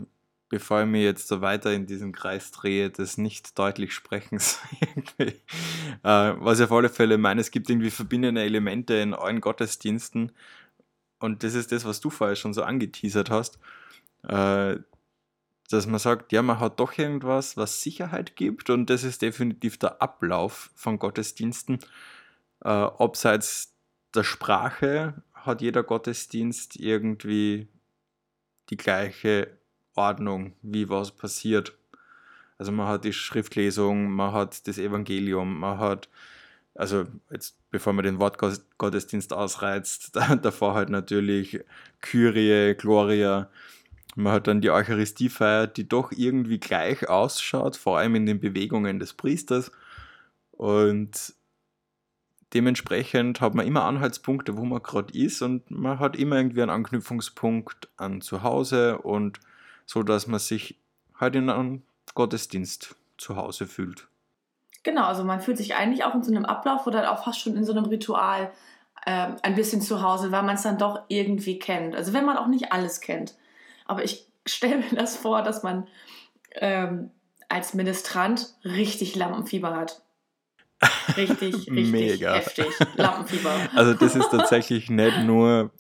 bevor 0.49 0.83
ich 0.83 0.87
mir 0.87 1.03
jetzt 1.03 1.29
so 1.29 1.41
weiter 1.41 1.73
in 1.73 1.87
diesen 1.87 2.13
Kreis 2.13 2.53
drehe, 2.53 2.91
des 2.91 3.19
nicht 3.19 3.59
deutlich 3.59 3.93
Sprechens. 3.93 4.61
äh, 5.19 5.33
was 6.03 6.59
ich 6.59 6.65
auf 6.65 6.73
alle 6.73 6.89
Fälle 6.89 7.19
meine, 7.19 7.41
es 7.41 7.51
gibt 7.51 7.69
irgendwie 7.69 7.91
verbindende 7.91 8.43
Elemente 8.43 8.95
in 8.95 9.15
allen 9.15 9.41
Gottesdiensten. 9.41 10.33
Und 11.19 11.43
das 11.43 11.55
ist 11.55 11.73
das, 11.73 11.85
was 11.85 12.01
du 12.01 12.11
vorher 12.11 12.37
schon 12.37 12.55
so 12.55 12.63
angeteasert 12.63 13.31
hast. 13.31 13.59
Äh, 14.23 14.77
dass 15.69 15.87
man 15.87 15.99
sagt, 15.99 16.33
ja, 16.33 16.43
man 16.43 16.61
hat 16.61 16.79
doch 16.79 16.97
irgendwas, 16.97 17.57
was 17.57 17.83
Sicherheit 17.83 18.37
gibt. 18.37 18.71
Und 18.71 18.89
das 18.89 19.03
ist 19.03 19.23
definitiv 19.23 19.79
der 19.79 20.01
Ablauf 20.01 20.71
von 20.75 20.99
Gottesdiensten. 20.99 21.81
Äh, 22.65 22.69
abseits 22.69 23.75
der 24.15 24.23
Sprache 24.23 25.23
hat 25.47 25.63
jeder 25.63 25.83
Gottesdienst 25.83 26.77
irgendwie 26.77 27.69
die 28.71 28.77
gleiche 28.77 29.49
Ordnung, 29.95 30.53
wie 30.63 30.89
was 30.89 31.13
passiert. 31.13 31.77
Also 32.59 32.73
man 32.73 32.89
hat 32.89 33.05
die 33.05 33.13
Schriftlesung, 33.13 34.11
man 34.11 34.33
hat 34.33 34.67
das 34.67 34.79
Evangelium, 34.79 35.59
man 35.59 35.79
hat, 35.79 36.09
also 36.75 37.05
jetzt 37.31 37.57
bevor 37.71 37.93
man 37.93 38.05
den 38.05 38.19
Wortgottesdienst 38.19 39.33
ausreizt, 39.33 40.17
davor 40.43 40.75
halt 40.75 40.89
natürlich 40.89 41.61
Kyrie, 42.01 42.75
Gloria, 42.75 43.51
man 44.17 44.33
hat 44.33 44.47
dann 44.47 44.63
die 44.63 44.71
Eucharistiefeier, 44.71 45.67
die 45.67 45.87
doch 45.87 46.11
irgendwie 46.11 46.59
gleich 46.59 47.07
ausschaut, 47.09 47.77
vor 47.77 47.99
allem 47.99 48.15
in 48.15 48.25
den 48.25 48.41
Bewegungen 48.41 48.99
des 48.99 49.13
Priesters. 49.13 49.71
Und 50.53 51.35
dementsprechend 52.55 53.41
hat 53.41 53.55
man 53.55 53.67
immer 53.67 53.85
Anhaltspunkte, 53.85 54.57
wo 54.57 54.65
man 54.65 54.83
gerade 54.83 55.13
ist 55.17 55.43
und 55.43 55.71
man 55.71 55.99
hat 55.99 56.17
immer 56.17 56.37
irgendwie 56.37 56.63
einen 56.63 56.71
Anknüpfungspunkt 56.71 57.89
an 57.97 58.21
zu 58.21 58.43
Hause 58.43 58.99
und 58.99 59.41
so, 59.85 60.03
dass 60.03 60.27
man 60.27 60.41
sich 60.41 60.79
halt 61.19 61.37
in 61.37 61.51
einem 61.51 61.83
Gottesdienst 62.15 62.97
zu 63.19 63.37
Hause 63.37 63.67
fühlt. 63.67 64.09
Genau, 64.83 65.05
also 65.05 65.25
man 65.25 65.41
fühlt 65.41 65.57
sich 65.57 65.75
eigentlich 65.75 66.05
auch 66.05 66.15
in 66.15 66.23
so 66.23 66.31
einem 66.31 66.45
Ablauf 66.45 66.87
oder 66.87 67.13
auch 67.13 67.25
fast 67.25 67.41
schon 67.41 67.57
in 67.57 67.65
so 67.65 67.73
einem 67.73 67.87
Ritual 67.87 68.53
äh, 69.05 69.29
ein 69.43 69.55
bisschen 69.55 69.81
zu 69.81 70.03
Hause, 70.03 70.31
weil 70.31 70.43
man 70.43 70.55
es 70.55 70.63
dann 70.63 70.79
doch 70.79 71.01
irgendwie 71.09 71.59
kennt. 71.59 71.97
Also 71.97 72.13
wenn 72.13 72.25
man 72.25 72.37
auch 72.37 72.47
nicht 72.47 72.73
alles 72.73 73.01
kennt. 73.01 73.35
Aber 73.87 74.05
ich 74.05 74.29
stelle 74.47 74.79
mir 74.79 74.95
das 74.95 75.17
vor, 75.17 75.43
dass 75.43 75.63
man 75.63 75.89
ähm, 76.53 77.11
als 77.49 77.75
Ministrant 77.75 78.55
richtig 78.65 79.17
Lampenfieber 79.17 79.75
hat. 79.75 80.03
Richtig, 81.17 81.55
richtig 81.71 81.91
Mega. 81.91 82.35
heftig. 82.35 82.67
Lampenfieber. 82.97 83.51
Also 83.75 83.95
das 83.95 84.15
ist 84.15 84.31
tatsächlich 84.31 84.91
nicht 84.91 85.19
nur 85.25 85.71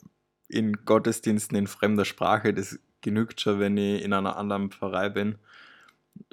in 0.48 0.84
Gottesdiensten 0.84 1.56
in 1.56 1.66
fremder 1.66 2.04
Sprache, 2.04 2.54
das 2.54 2.78
genügt 3.00 3.40
schon, 3.40 3.60
wenn 3.60 3.76
ich 3.76 4.02
in 4.02 4.12
einer 4.12 4.36
anderen 4.36 4.70
Pfarrei 4.70 5.08
bin 5.08 5.36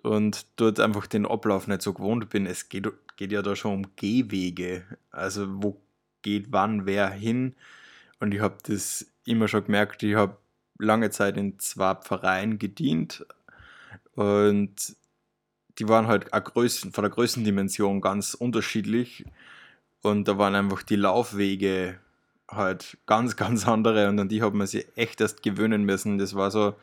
und 0.01 0.45
dort 0.55 0.79
einfach 0.79 1.07
den 1.07 1.25
Ablauf 1.25 1.67
nicht 1.67 1.81
so 1.81 1.93
gewohnt 1.93 2.29
bin. 2.29 2.45
Es 2.45 2.69
geht, 2.69 2.87
geht 3.17 3.31
ja 3.31 3.41
da 3.41 3.55
schon 3.55 3.73
um 3.73 3.95
Gehwege, 3.95 4.85
also 5.11 5.45
wo 5.49 5.81
geht 6.21 6.47
wann 6.51 6.85
wer 6.85 7.09
hin. 7.09 7.55
Und 8.19 8.33
ich 8.33 8.39
habe 8.39 8.57
das 8.63 9.05
immer 9.25 9.47
schon 9.47 9.65
gemerkt, 9.65 10.03
ich 10.03 10.15
habe 10.15 10.37
lange 10.79 11.09
Zeit 11.09 11.37
in 11.37 11.59
zwei 11.59 11.95
Pfarreien 11.95 12.59
gedient 12.59 13.25
und 14.15 14.95
die 15.79 15.87
waren 15.87 16.07
halt 16.07 16.31
Größen, 16.31 16.91
von 16.91 17.03
der 17.03 17.11
Größendimension 17.11 18.01
ganz 18.01 18.33
unterschiedlich. 18.33 19.25
Und 20.01 20.27
da 20.27 20.37
waren 20.37 20.55
einfach 20.55 20.83
die 20.83 20.95
Laufwege 20.95 21.99
halt 22.49 22.97
ganz, 23.05 23.35
ganz 23.37 23.67
andere 23.67 24.09
und 24.09 24.19
an 24.19 24.29
die 24.29 24.41
hat 24.41 24.53
man 24.53 24.67
sich 24.67 24.85
echt 24.95 25.21
erst 25.21 25.43
gewöhnen 25.43 25.83
müssen. 25.83 26.17
Das 26.17 26.35
war 26.35 26.51
so 26.51 26.75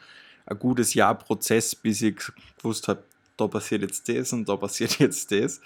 ein 0.46 0.58
gutes 0.58 0.94
Jahr 0.94 1.16
Prozess, 1.16 1.74
bis 1.74 2.02
ich 2.02 2.16
gewusst 2.58 2.88
habe, 2.88 3.02
da 3.36 3.46
passiert 3.46 3.82
jetzt 3.82 4.08
das 4.08 4.32
und 4.32 4.48
da 4.48 4.56
passiert 4.56 4.98
jetzt 4.98 5.30
das. 5.30 5.60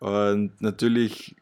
Und 0.00 0.60
natürlich 0.60 1.36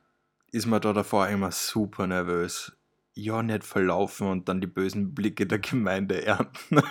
ist 0.52 0.66
man 0.66 0.80
da 0.80 0.92
davor 0.92 1.28
immer 1.28 1.50
super 1.50 2.06
nervös. 2.06 2.72
Ja, 3.14 3.42
nicht 3.42 3.64
verlaufen 3.64 4.26
und 4.28 4.48
dann 4.48 4.60
die 4.60 4.66
bösen 4.66 5.14
Blicke 5.14 5.46
der 5.46 5.58
Gemeinde 5.58 6.24
ernten. 6.24 6.76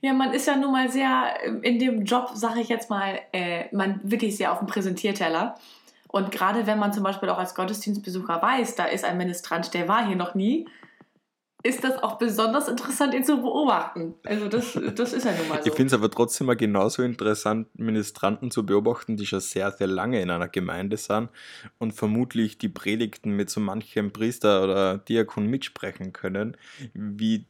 Ja, 0.00 0.12
man 0.12 0.32
ist 0.32 0.46
ja 0.46 0.56
nun 0.56 0.72
mal 0.72 0.88
sehr 0.90 1.34
ähm, 1.44 1.62
in 1.62 1.78
dem 1.78 2.04
Job, 2.04 2.30
sage 2.34 2.60
ich 2.60 2.68
jetzt 2.68 2.90
mal, 2.90 3.20
äh, 3.32 3.64
man 3.74 4.00
wirklich 4.02 4.36
sehr 4.36 4.52
auf 4.52 4.58
dem 4.58 4.68
Präsentierteller. 4.68 5.56
Und 6.08 6.30
gerade 6.30 6.66
wenn 6.66 6.78
man 6.78 6.92
zum 6.92 7.02
Beispiel 7.02 7.28
auch 7.28 7.38
als 7.38 7.54
Gottesdienstbesucher 7.54 8.40
weiß, 8.40 8.76
da 8.76 8.84
ist 8.86 9.04
ein 9.04 9.18
Ministrant, 9.18 9.74
der 9.74 9.88
war 9.88 10.06
hier 10.06 10.16
noch 10.16 10.34
nie, 10.34 10.66
ist 11.64 11.82
das 11.82 12.02
auch 12.02 12.18
besonders 12.18 12.68
interessant, 12.68 13.14
ihn 13.14 13.24
zu 13.24 13.42
beobachten. 13.42 14.14
Also 14.24 14.48
das, 14.48 14.78
das 14.94 15.12
ist 15.12 15.24
ja 15.24 15.32
nun 15.32 15.48
mal 15.48 15.60
so. 15.60 15.68
Ich 15.68 15.74
finde 15.74 15.88
es 15.88 15.92
aber 15.92 16.10
trotzdem 16.10 16.46
mal 16.46 16.56
genauso 16.56 17.02
interessant, 17.02 17.66
Ministranten 17.78 18.50
zu 18.50 18.64
beobachten, 18.64 19.16
die 19.16 19.26
schon 19.26 19.40
sehr, 19.40 19.72
sehr 19.72 19.88
lange 19.88 20.20
in 20.20 20.30
einer 20.30 20.48
Gemeinde 20.48 20.96
sind 20.96 21.30
und 21.78 21.92
vermutlich 21.92 22.58
die 22.58 22.68
Predigten 22.68 23.32
mit 23.32 23.50
so 23.50 23.60
manchem 23.60 24.12
Priester 24.12 24.62
oder 24.62 24.98
Diakon 24.98 25.46
mitsprechen 25.46 26.12
können, 26.12 26.56
wie 26.94 27.44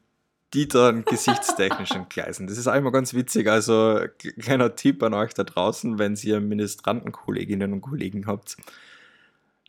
die 0.55 0.69
dann 0.69 1.05
gesichtstechnisch 1.05 1.91
entgleisen. 1.95 2.47
Das 2.47 2.59
ist 2.59 2.69
einmal 2.69 2.93
ganz 2.93 3.15
witzig. 3.15 3.49
Also, 3.49 4.01
kleiner 4.41 4.75
Tipp 4.77 5.03
an 5.03 5.15
euch 5.15 5.35
da 5.35 5.45
draußen, 5.45 5.99
wenn 5.99 6.15
ihr 6.17 6.41
Ministrantenkolleginnen 6.41 7.73
und 7.73 7.81
Kollegen 7.81 8.27
habt, 8.27 8.57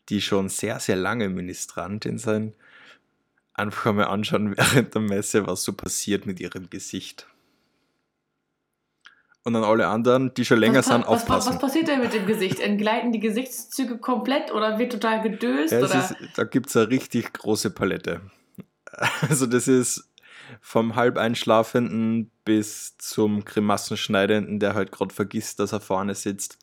die 0.09 0.21
schon 0.21 0.49
sehr, 0.49 0.79
sehr 0.79 0.95
lange 0.95 1.29
Ministrantin 1.29 2.17
sind, 2.17 2.55
einfach 3.53 3.93
mal 3.93 4.05
anschauen 4.05 4.57
während 4.57 4.93
der 4.93 5.01
Messe, 5.01 5.45
was 5.45 5.63
so 5.63 5.73
passiert 5.73 6.25
mit 6.25 6.39
ihrem 6.39 6.69
Gesicht. 6.69 7.27
Und 9.43 9.53
dann 9.53 9.63
alle 9.63 9.87
anderen, 9.87 10.33
die 10.33 10.43
schon 10.43 10.59
länger 10.59 10.79
was, 10.79 10.87
sind, 10.87 11.01
was, 11.01 11.07
aufpassen. 11.07 11.53
Was, 11.53 11.59
passiert 11.59 11.87
denn 11.87 12.01
mit 12.01 12.13
dem 12.13 12.25
Gesicht? 12.25 12.59
Entgleiten 12.59 13.11
die 13.11 13.19
Gesichtszüge 13.19 13.97
komplett 13.97 14.53
oder 14.53 14.77
wird 14.79 14.91
total 14.91 15.21
gedöst? 15.21 15.71
Ja, 15.71 15.79
oder? 15.79 15.99
Ist, 15.99 16.15
da 16.35 16.43
gibt 16.43 16.67
es 16.67 16.77
eine 16.77 16.89
richtig 16.89 17.33
große 17.33 17.71
Palette. 17.71 18.21
Also 19.29 19.45
das 19.45 19.67
ist 19.67 20.08
vom 20.61 20.95
halb 20.95 21.17
Einschlafenden 21.17 22.31
bis 22.45 22.97
zum 22.97 23.45
Grimassenschneidenden, 23.45 24.59
der 24.59 24.73
halt 24.73 24.91
gerade 24.91 25.13
vergisst, 25.13 25.59
dass 25.59 25.71
er 25.71 25.81
vorne 25.81 26.15
sitzt 26.15 26.57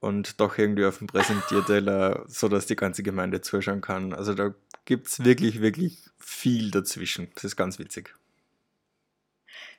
und 0.00 0.40
doch 0.40 0.58
irgendwie 0.58 0.84
auf 0.84 0.98
dem 0.98 1.06
Präsentierteller, 1.06 2.24
sodass 2.28 2.66
die 2.66 2.76
ganze 2.76 3.02
Gemeinde 3.02 3.40
zuschauen 3.40 3.80
kann. 3.80 4.12
Also 4.12 4.34
da 4.34 4.52
gibt 4.84 5.06
es 5.06 5.24
wirklich, 5.24 5.62
wirklich 5.62 5.98
viel 6.18 6.70
dazwischen. 6.70 7.30
Das 7.34 7.44
ist 7.44 7.56
ganz 7.56 7.78
witzig. 7.78 8.14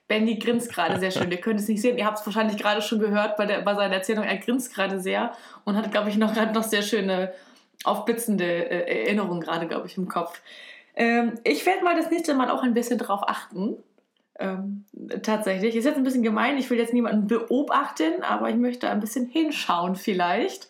Benny 0.08 0.38
grinst 0.38 0.72
gerade 0.72 1.00
sehr 1.00 1.12
schön. 1.12 1.32
Ihr 1.32 1.40
könnt 1.40 1.60
es 1.60 1.68
nicht 1.68 1.82
sehen. 1.82 1.98
Ihr 1.98 2.06
habt 2.06 2.20
es 2.20 2.26
wahrscheinlich 2.26 2.58
gerade 2.58 2.82
schon 2.82 3.00
gehört 3.00 3.38
bei, 3.38 3.46
der, 3.46 3.62
bei 3.62 3.76
seiner 3.76 3.96
Erzählung. 3.96 4.24
Er 4.24 4.38
grinst 4.38 4.74
gerade 4.74 5.00
sehr 5.00 5.34
und 5.66 5.76
hat, 5.76 5.92
glaube 5.92 6.10
ich, 6.10 6.18
noch 6.18 6.34
gerade 6.34 6.54
noch 6.54 6.64
sehr 6.64 6.82
schöne 6.82 7.34
aufblitzende 7.84 8.46
äh, 8.46 9.06
Erinnerungen 9.06 9.42
gerade, 9.42 9.68
glaube 9.68 9.88
ich, 9.88 9.98
im 9.98 10.08
Kopf. 10.08 10.42
Ähm, 10.96 11.40
ich 11.44 11.66
werde 11.66 11.84
mal 11.84 11.96
das 11.96 12.10
nächste 12.10 12.34
Mal 12.34 12.50
auch 12.50 12.64
ein 12.64 12.74
bisschen 12.74 12.98
drauf 12.98 13.22
achten. 13.28 13.78
Ähm, 14.40 14.86
tatsächlich. 15.22 15.76
Ist 15.76 15.86
jetzt 15.86 15.98
ein 15.98 16.04
bisschen 16.04 16.24
gemein. 16.24 16.58
Ich 16.58 16.70
will 16.70 16.78
jetzt 16.78 16.94
niemanden 16.94 17.28
beobachten, 17.28 18.24
aber 18.24 18.50
ich 18.50 18.56
möchte 18.56 18.90
ein 18.90 19.00
bisschen 19.00 19.28
hinschauen, 19.28 19.96
vielleicht. 19.96 20.70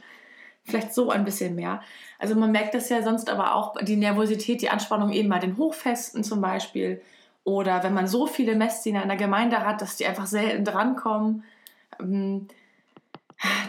Vielleicht 0.65 0.93
so 0.93 1.09
ein 1.09 1.25
bisschen 1.25 1.55
mehr. 1.55 1.81
Also, 2.19 2.35
man 2.35 2.51
merkt 2.51 2.73
das 2.73 2.89
ja 2.89 3.01
sonst 3.01 3.29
aber 3.29 3.55
auch, 3.55 3.75
die 3.81 3.97
Nervosität, 3.97 4.61
die 4.61 4.69
Anspannung 4.69 5.11
eben 5.11 5.29
bei 5.29 5.39
den 5.39 5.57
Hochfesten 5.57 6.23
zum 6.23 6.39
Beispiel 6.39 7.01
oder 7.43 7.83
wenn 7.83 7.93
man 7.93 8.07
so 8.07 8.25
viele 8.27 8.55
Messdiener 8.55 9.01
in 9.01 9.09
der 9.09 9.17
Gemeinde 9.17 9.65
hat, 9.65 9.81
dass 9.81 9.97
die 9.97 10.05
einfach 10.05 10.27
selten 10.27 10.63
drankommen, 10.63 11.43
ähm, 11.99 12.47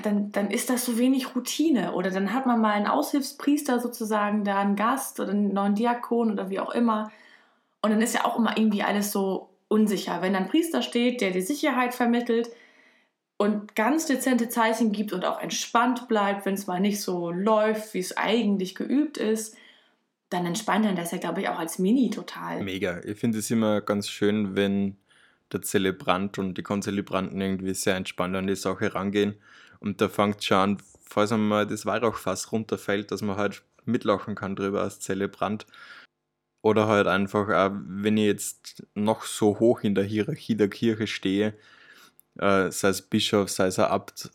dann, 0.02 0.32
dann 0.32 0.50
ist 0.50 0.70
das 0.70 0.84
so 0.84 0.98
wenig 0.98 1.34
Routine. 1.34 1.92
Oder 1.92 2.10
dann 2.10 2.32
hat 2.32 2.46
man 2.46 2.60
mal 2.60 2.72
einen 2.72 2.86
Aushilfspriester 2.86 3.80
sozusagen, 3.80 4.44
da 4.44 4.60
einen 4.60 4.76
Gast 4.76 5.20
oder 5.20 5.30
einen 5.30 5.52
neuen 5.52 5.74
Diakon 5.74 6.32
oder 6.32 6.50
wie 6.50 6.60
auch 6.60 6.70
immer. 6.70 7.10
Und 7.82 7.90
dann 7.90 8.02
ist 8.02 8.14
ja 8.14 8.24
auch 8.24 8.38
immer 8.38 8.56
irgendwie 8.56 8.82
alles 8.82 9.12
so 9.12 9.50
unsicher. 9.68 10.22
Wenn 10.22 10.36
ein 10.36 10.48
Priester 10.48 10.82
steht, 10.82 11.20
der 11.20 11.30
die 11.30 11.40
Sicherheit 11.40 11.94
vermittelt 11.94 12.50
und 13.36 13.74
ganz 13.74 14.06
dezente 14.06 14.48
Zeichen 14.48 14.92
gibt 14.92 15.12
und 15.12 15.24
auch 15.24 15.40
entspannt 15.40 16.08
bleibt, 16.08 16.46
wenn 16.46 16.54
es 16.54 16.66
mal 16.66 16.80
nicht 16.80 17.00
so 17.00 17.30
läuft, 17.30 17.94
wie 17.94 17.98
es 17.98 18.16
eigentlich 18.16 18.74
geübt 18.74 19.18
ist, 19.18 19.56
dann 20.30 20.46
entspannt 20.46 20.84
dann 20.84 20.96
das 20.96 21.10
ja, 21.10 21.18
glaube 21.18 21.40
ich, 21.40 21.48
auch 21.48 21.58
als 21.58 21.78
Mini 21.78 22.10
total. 22.10 22.62
Mega. 22.62 23.00
Ich 23.04 23.18
finde 23.18 23.38
es 23.38 23.50
immer 23.50 23.80
ganz 23.80 24.08
schön, 24.08 24.56
wenn 24.56 24.96
der 25.52 25.62
Zelebrant 25.62 26.38
und 26.38 26.58
die 26.58 26.62
Konzelebranten 26.62 27.40
irgendwie 27.40 27.74
sehr 27.74 27.96
entspannt 27.96 28.34
an 28.36 28.46
die 28.46 28.56
Sache 28.56 28.94
rangehen. 28.94 29.34
Und 29.84 30.00
da 30.00 30.08
fängt 30.08 30.42
schon 30.42 30.56
an, 30.56 30.78
falls 31.02 31.30
einmal 31.30 31.66
das 31.66 31.84
Weihrauchfass 31.84 32.52
runterfällt, 32.52 33.10
dass 33.10 33.20
man 33.20 33.36
halt 33.36 33.62
mitlachen 33.84 34.34
kann 34.34 34.56
drüber 34.56 34.80
als 34.82 34.98
Zelebrant. 35.00 35.66
Oder 36.62 36.88
halt 36.88 37.06
einfach, 37.06 37.50
auch, 37.50 37.76
wenn 37.86 38.16
ich 38.16 38.24
jetzt 38.24 38.86
noch 38.94 39.24
so 39.24 39.60
hoch 39.60 39.82
in 39.82 39.94
der 39.94 40.04
Hierarchie 40.04 40.56
der 40.56 40.68
Kirche 40.70 41.06
stehe, 41.06 41.54
äh, 42.38 42.70
sei 42.70 42.88
es 42.88 43.02
Bischof, 43.02 43.50
sei 43.50 43.66
es 43.66 43.78
ein 43.78 43.84
Abt, 43.86 44.30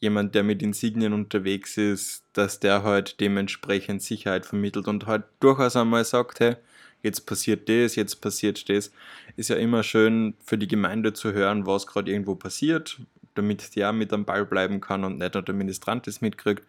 jemand, 0.00 0.36
der 0.36 0.44
mit 0.44 0.62
Insignien 0.62 1.12
unterwegs 1.12 1.76
ist, 1.76 2.24
dass 2.32 2.60
der 2.60 2.84
halt 2.84 3.20
dementsprechend 3.20 4.02
Sicherheit 4.02 4.46
vermittelt 4.46 4.86
und 4.86 5.06
halt 5.06 5.24
durchaus 5.40 5.74
einmal 5.74 6.04
sagt, 6.04 6.38
hey, 6.38 6.56
jetzt 7.02 7.26
passiert 7.26 7.68
das, 7.68 7.96
jetzt 7.96 8.20
passiert 8.20 8.68
das. 8.68 8.92
Ist 9.36 9.50
ja 9.50 9.56
immer 9.56 9.82
schön 9.82 10.34
für 10.44 10.58
die 10.58 10.68
Gemeinde 10.68 11.12
zu 11.12 11.32
hören, 11.32 11.66
was 11.66 11.88
gerade 11.88 12.12
irgendwo 12.12 12.36
passiert, 12.36 13.00
damit 13.34 13.74
der 13.76 13.92
mit 13.92 14.12
am 14.12 14.24
Ball 14.24 14.44
bleiben 14.44 14.80
kann 14.80 15.04
und 15.04 15.18
nicht 15.18 15.34
nur 15.34 15.42
der 15.42 15.54
Ministrant 15.54 16.06
das 16.06 16.20
mitkriegt. 16.20 16.64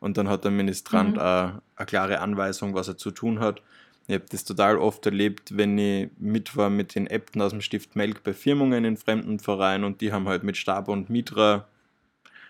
Und 0.00 0.16
dann 0.16 0.28
hat 0.28 0.44
der 0.44 0.50
Ministrant 0.50 1.14
mhm. 1.14 1.20
eine, 1.20 1.62
eine 1.76 1.86
klare 1.86 2.20
Anweisung, 2.20 2.74
was 2.74 2.88
er 2.88 2.96
zu 2.96 3.10
tun 3.10 3.40
hat. 3.40 3.62
Ich 4.06 4.14
habe 4.14 4.24
das 4.30 4.44
total 4.44 4.78
oft 4.78 5.04
erlebt, 5.04 5.56
wenn 5.56 5.76
ich 5.76 6.08
mit 6.18 6.56
war 6.56 6.70
mit 6.70 6.94
den 6.94 7.06
Äbten 7.06 7.42
aus 7.42 7.50
dem 7.50 7.60
Stift 7.60 7.94
Melk 7.94 8.22
bei 8.22 8.32
Firmungen 8.32 8.84
in 8.84 8.96
fremden 8.96 9.38
Vereinen 9.38 9.84
und 9.84 10.00
die 10.00 10.12
haben 10.12 10.28
halt 10.28 10.44
mit 10.44 10.56
Stab 10.56 10.88
und 10.88 11.10
Mitra 11.10 11.66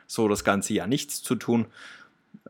so 0.06 0.28
das 0.28 0.44
ganze 0.44 0.74
Jahr 0.74 0.86
nichts 0.86 1.22
zu 1.22 1.34
tun, 1.34 1.66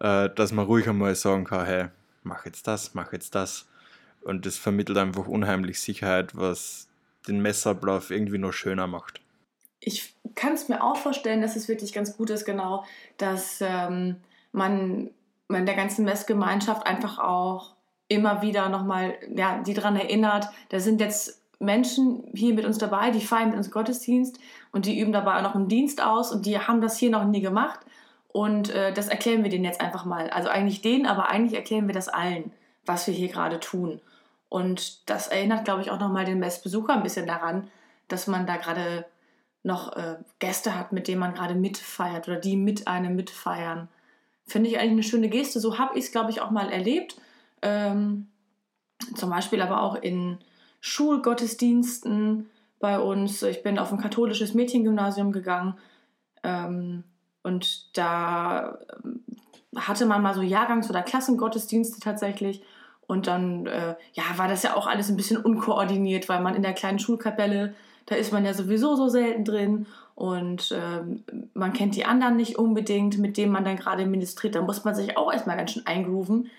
äh, 0.00 0.28
dass 0.28 0.52
man 0.52 0.66
ruhig 0.66 0.88
einmal 0.88 1.14
sagen 1.14 1.44
kann, 1.44 1.64
hey, 1.64 1.88
mach 2.22 2.44
jetzt 2.44 2.66
das, 2.66 2.94
mach 2.94 3.12
jetzt 3.12 3.34
das. 3.34 3.66
Und 4.20 4.44
das 4.44 4.58
vermittelt 4.58 4.98
einfach 4.98 5.26
unheimlich 5.26 5.80
Sicherheit, 5.80 6.36
was 6.36 6.88
den 7.26 7.40
Messablauf 7.40 8.10
irgendwie 8.10 8.38
noch 8.38 8.52
schöner 8.52 8.86
macht. 8.86 9.20
Ich 9.80 10.14
kann 10.34 10.54
es 10.54 10.68
mir 10.68 10.82
auch 10.82 10.96
vorstellen, 10.96 11.42
dass 11.42 11.56
es 11.56 11.68
wirklich 11.68 11.92
ganz 11.92 12.16
gut 12.16 12.30
ist, 12.30 12.44
genau, 12.44 12.84
dass 13.16 13.60
ähm, 13.60 14.16
man, 14.52 15.10
man 15.48 15.66
der 15.66 15.74
ganzen 15.74 16.04
Messgemeinschaft 16.04 16.86
einfach 16.86 17.18
auch 17.18 17.74
immer 18.08 18.42
wieder 18.42 18.68
nochmal 18.68 19.14
ja, 19.34 19.58
die 19.62 19.74
daran 19.74 19.96
erinnert, 19.96 20.48
da 20.70 20.80
sind 20.80 21.00
jetzt 21.00 21.42
Menschen 21.60 22.24
hier 22.34 22.54
mit 22.54 22.64
uns 22.64 22.78
dabei, 22.78 23.10
die 23.10 23.20
feiern 23.20 23.48
mit 23.48 23.58
uns 23.58 23.70
Gottesdienst 23.70 24.38
und 24.72 24.86
die 24.86 24.98
üben 24.98 25.12
dabei 25.12 25.38
auch 25.38 25.42
noch 25.42 25.54
einen 25.54 25.68
Dienst 25.68 26.02
aus 26.02 26.32
und 26.32 26.46
die 26.46 26.58
haben 26.58 26.80
das 26.80 26.98
hier 26.98 27.10
noch 27.10 27.24
nie 27.24 27.40
gemacht. 27.40 27.80
Und 28.28 28.70
äh, 28.70 28.92
das 28.92 29.08
erklären 29.08 29.42
wir 29.42 29.50
denen 29.50 29.64
jetzt 29.64 29.80
einfach 29.80 30.04
mal. 30.04 30.30
Also 30.30 30.48
eigentlich 30.48 30.82
denen, 30.82 31.06
aber 31.06 31.28
eigentlich 31.28 31.54
erklären 31.54 31.88
wir 31.88 31.94
das 31.94 32.08
allen, 32.08 32.52
was 32.86 33.06
wir 33.06 33.14
hier 33.14 33.28
gerade 33.28 33.58
tun. 33.58 34.00
Und 34.48 35.08
das 35.10 35.28
erinnert, 35.28 35.64
glaube 35.64 35.82
ich, 35.82 35.90
auch 35.90 35.98
nochmal 35.98 36.24
den 36.24 36.38
Messbesucher 36.38 36.94
ein 36.94 37.02
bisschen 37.02 37.26
daran, 37.26 37.68
dass 38.06 38.26
man 38.26 38.46
da 38.46 38.56
gerade 38.56 39.04
noch 39.62 39.96
äh, 39.96 40.16
Gäste 40.38 40.78
hat, 40.78 40.92
mit 40.92 41.08
denen 41.08 41.20
man 41.20 41.34
gerade 41.34 41.54
mitfeiert 41.54 42.28
oder 42.28 42.38
die 42.38 42.56
mit 42.56 42.88
einem 42.88 43.16
mitfeiern. 43.16 43.88
Finde 44.46 44.70
ich 44.70 44.78
eigentlich 44.78 44.92
eine 44.92 45.02
schöne 45.02 45.28
Geste. 45.28 45.60
So 45.60 45.78
habe 45.78 45.98
ich 45.98 46.06
es, 46.06 46.12
glaube 46.12 46.30
ich, 46.30 46.40
auch 46.40 46.50
mal 46.50 46.70
erlebt. 46.70 47.20
Ähm, 47.60 48.28
zum 49.14 49.30
Beispiel 49.30 49.60
aber 49.62 49.82
auch 49.82 49.94
in 49.96 50.38
Schulgottesdiensten 50.80 52.48
bei 52.78 52.98
uns. 52.98 53.42
Ich 53.42 53.62
bin 53.62 53.78
auf 53.78 53.92
ein 53.92 53.98
katholisches 53.98 54.54
Mädchengymnasium 54.54 55.32
gegangen 55.32 55.74
ähm, 56.42 57.04
und 57.42 57.96
da 57.96 58.78
ähm, 59.04 59.22
hatte 59.76 60.06
man 60.06 60.22
mal 60.22 60.34
so 60.34 60.40
Jahrgangs- 60.40 60.90
oder 60.90 61.02
Klassengottesdienste 61.02 62.00
tatsächlich. 62.00 62.62
Und 63.06 63.26
dann 63.26 63.66
äh, 63.66 63.96
ja, 64.12 64.24
war 64.36 64.48
das 64.48 64.62
ja 64.62 64.76
auch 64.76 64.86
alles 64.86 65.08
ein 65.08 65.16
bisschen 65.16 65.38
unkoordiniert, 65.38 66.28
weil 66.28 66.40
man 66.40 66.54
in 66.54 66.62
der 66.62 66.74
kleinen 66.74 66.98
Schulkapelle, 66.98 67.74
da 68.08 68.16
ist 68.16 68.32
man 68.32 68.44
ja 68.44 68.54
sowieso 68.54 68.96
so 68.96 69.08
selten 69.08 69.44
drin 69.44 69.86
und 70.14 70.74
ähm, 70.74 71.24
man 71.52 71.74
kennt 71.74 71.94
die 71.94 72.06
anderen 72.06 72.36
nicht 72.36 72.58
unbedingt, 72.58 73.18
mit 73.18 73.36
denen 73.36 73.52
man 73.52 73.64
dann 73.64 73.76
gerade 73.76 74.06
ministriert. 74.06 74.54
Da 74.54 74.62
muss 74.62 74.82
man 74.82 74.94
sich 74.94 75.18
auch 75.18 75.30
erstmal 75.30 75.58
ganz 75.58 75.72
schön 75.72 75.86
eingrooven. 75.86 76.50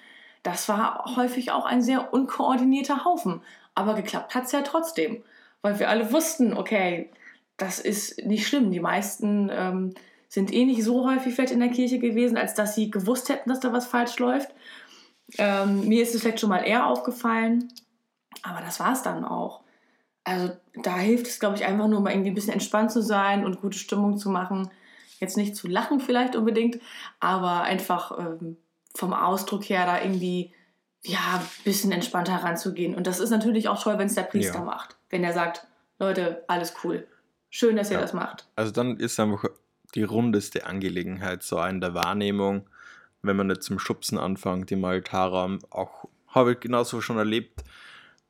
Das 0.43 0.69
war 0.69 1.15
häufig 1.15 1.51
auch 1.51 1.65
ein 1.65 1.81
sehr 1.81 2.13
unkoordinierter 2.13 3.03
Haufen. 3.03 3.41
Aber 3.73 3.95
geklappt 3.95 4.35
hat 4.35 4.45
es 4.45 4.51
ja 4.51 4.61
trotzdem, 4.61 5.23
weil 5.63 5.79
wir 5.79 5.89
alle 5.89 6.13
wussten, 6.13 6.53
okay, 6.53 7.09
das 7.57 7.79
ist 7.79 8.23
nicht 8.25 8.47
schlimm. 8.47 8.71
Die 8.71 8.79
meisten 8.79 9.49
ähm, 9.51 9.95
sind 10.27 10.53
eh 10.53 10.65
nicht 10.65 10.83
so 10.83 11.09
häufig 11.09 11.33
vielleicht 11.33 11.51
in 11.51 11.59
der 11.59 11.69
Kirche 11.69 11.97
gewesen, 11.97 12.37
als 12.37 12.53
dass 12.53 12.75
sie 12.75 12.91
gewusst 12.91 13.27
hätten, 13.29 13.49
dass 13.49 13.59
da 13.59 13.73
was 13.73 13.87
falsch 13.87 14.19
läuft. 14.19 14.49
Ähm, 15.39 15.87
mir 15.87 16.03
ist 16.03 16.13
es 16.13 16.21
vielleicht 16.21 16.39
schon 16.39 16.49
mal 16.49 16.63
eher 16.63 16.85
aufgefallen, 16.85 17.73
aber 18.43 18.61
das 18.61 18.79
war 18.79 18.93
es 18.93 19.01
dann 19.01 19.25
auch. 19.25 19.63
Also 20.29 20.55
da 20.75 20.95
hilft 20.97 21.25
es, 21.25 21.39
glaube 21.39 21.55
ich, 21.55 21.65
einfach 21.65 21.87
nur 21.87 22.01
mal 22.01 22.11
irgendwie 22.11 22.29
ein 22.29 22.35
bisschen 22.35 22.53
entspannt 22.53 22.91
zu 22.91 23.01
sein 23.01 23.43
und 23.43 23.61
gute 23.61 23.79
Stimmung 23.79 24.17
zu 24.17 24.29
machen. 24.29 24.69
Jetzt 25.19 25.37
nicht 25.37 25.55
zu 25.55 25.67
lachen 25.67 25.99
vielleicht 25.99 26.35
unbedingt, 26.35 26.79
aber 27.19 27.63
einfach 27.63 28.17
ähm, 28.19 28.57
vom 28.93 29.13
Ausdruck 29.13 29.63
her 29.63 29.87
da 29.87 30.01
irgendwie 30.01 30.53
ja, 31.01 31.39
ein 31.39 31.47
bisschen 31.63 31.91
entspannter 31.91 32.33
heranzugehen. 32.33 32.93
Und 32.93 33.07
das 33.07 33.19
ist 33.19 33.31
natürlich 33.31 33.69
auch 33.69 33.81
toll, 33.81 33.97
wenn 33.97 34.07
es 34.07 34.15
der 34.15 34.23
Priester 34.23 34.59
ja. 34.59 34.65
macht. 34.65 34.97
Wenn 35.09 35.23
er 35.23 35.33
sagt, 35.33 35.65
Leute, 35.97 36.43
alles 36.47 36.75
cool. 36.83 37.07
Schön, 37.49 37.75
dass 37.75 37.89
ihr 37.89 37.95
ja. 37.95 38.01
das 38.01 38.13
macht. 38.13 38.47
Also 38.55 38.71
dann 38.71 38.97
ist 38.97 39.19
einfach 39.19 39.45
die 39.95 40.03
rundeste 40.03 40.67
Angelegenheit 40.67 41.41
so 41.41 41.59
in 41.63 41.81
der 41.81 41.95
Wahrnehmung, 41.95 42.69
wenn 43.23 43.35
man 43.35 43.47
nicht 43.47 43.63
zum 43.63 43.79
Schubsen 43.79 44.19
anfängt 44.19 44.71
im 44.71 44.85
Altarraum. 44.85 45.59
Auch 45.71 46.07
habe 46.27 46.51
ich 46.51 46.59
genauso 46.59 47.01
schon 47.01 47.17
erlebt, 47.17 47.63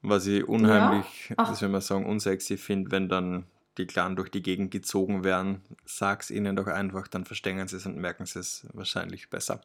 was 0.01 0.27
ich 0.27 0.47
unheimlich, 0.47 1.33
ja. 1.37 1.53
soll 1.53 1.69
man 1.69 1.81
sagen, 1.81 2.05
unsexy 2.05 2.57
finde, 2.57 2.91
wenn 2.91 3.09
dann 3.09 3.45
die 3.77 3.87
Clan 3.87 4.15
durch 4.15 4.29
die 4.29 4.41
Gegend 4.41 4.71
gezogen 4.71 5.23
werden. 5.23 5.61
Sag's 5.85 6.31
ihnen 6.31 6.55
doch 6.55 6.67
einfach, 6.67 7.07
dann 7.07 7.25
verstehen 7.25 7.65
sie 7.67 7.77
es 7.77 7.85
und 7.85 7.97
merken 7.97 8.25
sie 8.25 8.39
es 8.39 8.67
wahrscheinlich 8.73 9.29
besser. 9.29 9.61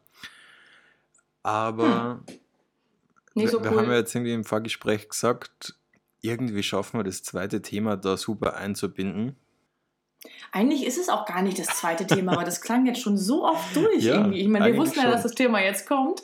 Aber 1.43 2.21
hm. 2.25 2.37
Nee, 3.35 3.47
so 3.47 3.61
wir, 3.61 3.69
cool. 3.69 3.75
wir 3.75 3.81
haben 3.83 3.91
ja 3.91 3.97
jetzt 3.97 4.15
irgendwie 4.15 4.33
im 4.33 4.45
Vorgespräch 4.45 5.09
gesagt, 5.09 5.75
irgendwie 6.21 6.63
schaffen 6.63 6.99
wir 6.99 7.03
das 7.03 7.21
zweite 7.21 7.61
Thema 7.61 7.97
da 7.97 8.15
super 8.17 8.55
einzubinden. 8.55 9.35
Eigentlich 10.51 10.85
ist 10.85 10.97
es 10.97 11.09
auch 11.09 11.25
gar 11.25 11.41
nicht 11.41 11.59
das 11.59 11.67
zweite 11.67 12.07
Thema, 12.07 12.31
aber 12.31 12.45
das 12.45 12.61
klang 12.61 12.85
jetzt 12.85 13.01
schon 13.01 13.17
so 13.17 13.45
oft 13.45 13.75
durch 13.75 13.99
ja, 14.03 14.15
irgendwie. 14.15 14.39
Ich 14.39 14.47
meine, 14.47 14.65
wir 14.65 14.77
wussten 14.77 14.99
ja, 14.99 15.11
dass 15.11 15.23
das 15.23 15.33
Thema 15.33 15.61
jetzt 15.61 15.85
kommt. 15.85 16.23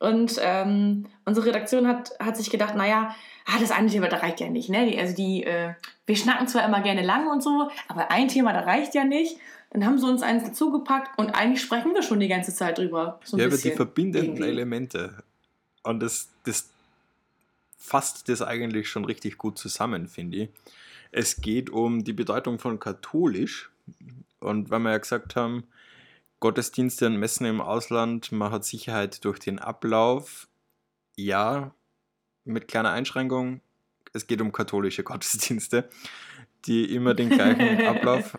Und 0.00 0.38
ähm, 0.42 1.06
unsere 1.24 1.46
Redaktion 1.46 1.86
hat, 1.86 2.12
hat 2.18 2.36
sich 2.36 2.50
gedacht, 2.50 2.74
naja, 2.74 3.14
ah, 3.46 3.58
das 3.60 3.70
eine 3.70 3.88
Thema, 3.88 4.08
da 4.08 4.18
reicht 4.18 4.40
ja 4.40 4.48
nicht. 4.48 4.68
Ne? 4.68 4.96
Also 4.98 5.14
die, 5.14 5.44
äh, 5.44 5.74
wir 6.06 6.16
schnacken 6.16 6.48
zwar 6.48 6.64
immer 6.64 6.80
gerne 6.80 7.02
lang 7.02 7.28
und 7.28 7.42
so, 7.42 7.70
aber 7.88 8.10
ein 8.10 8.28
Thema, 8.28 8.52
da 8.52 8.60
reicht 8.60 8.94
ja 8.94 9.04
nicht. 9.04 9.38
Dann 9.70 9.84
haben 9.84 9.98
sie 9.98 10.06
uns 10.06 10.22
eins 10.22 10.44
dazugepackt 10.44 11.18
und 11.18 11.30
eigentlich 11.30 11.60
sprechen 11.60 11.94
wir 11.94 12.02
schon 12.02 12.20
die 12.20 12.28
ganze 12.28 12.54
Zeit 12.54 12.78
drüber. 12.78 13.18
So 13.24 13.36
ja, 13.36 13.46
über 13.46 13.56
die 13.56 13.72
verbindenden 13.72 14.30
irgendwie. 14.30 14.48
Elemente. 14.48 15.22
Und 15.82 16.00
das, 16.00 16.28
das 16.44 16.70
fasst 17.76 18.28
das 18.28 18.40
eigentlich 18.40 18.88
schon 18.88 19.04
richtig 19.04 19.36
gut 19.36 19.58
zusammen, 19.58 20.06
finde 20.06 20.36
ich. 20.36 20.48
Es 21.10 21.40
geht 21.40 21.70
um 21.70 22.04
die 22.04 22.12
Bedeutung 22.12 22.58
von 22.58 22.78
katholisch. 22.78 23.70
Und 24.40 24.70
weil 24.70 24.80
wir 24.80 24.92
ja 24.92 24.98
gesagt 24.98 25.36
haben, 25.36 25.64
Gottesdienste 26.44 27.06
und 27.06 27.16
Messen 27.16 27.46
im 27.46 27.62
Ausland, 27.62 28.30
man 28.30 28.52
hat 28.52 28.66
Sicherheit 28.66 29.24
durch 29.24 29.38
den 29.38 29.58
Ablauf. 29.58 30.46
Ja, 31.16 31.74
mit 32.44 32.68
kleiner 32.68 32.90
Einschränkung, 32.90 33.62
es 34.12 34.26
geht 34.26 34.42
um 34.42 34.52
katholische 34.52 35.04
Gottesdienste, 35.04 35.88
die 36.66 36.94
immer 36.94 37.14
den 37.14 37.30
gleichen 37.30 37.86
Ablauf 37.86 38.36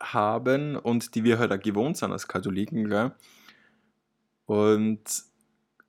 haben 0.00 0.76
und 0.76 1.14
die 1.14 1.24
wir 1.24 1.38
halt 1.38 1.52
auch 1.52 1.60
gewohnt 1.60 1.98
sind 1.98 2.10
als 2.10 2.26
Katholiken. 2.26 2.88
Gell? 2.88 3.12
Und 4.46 5.04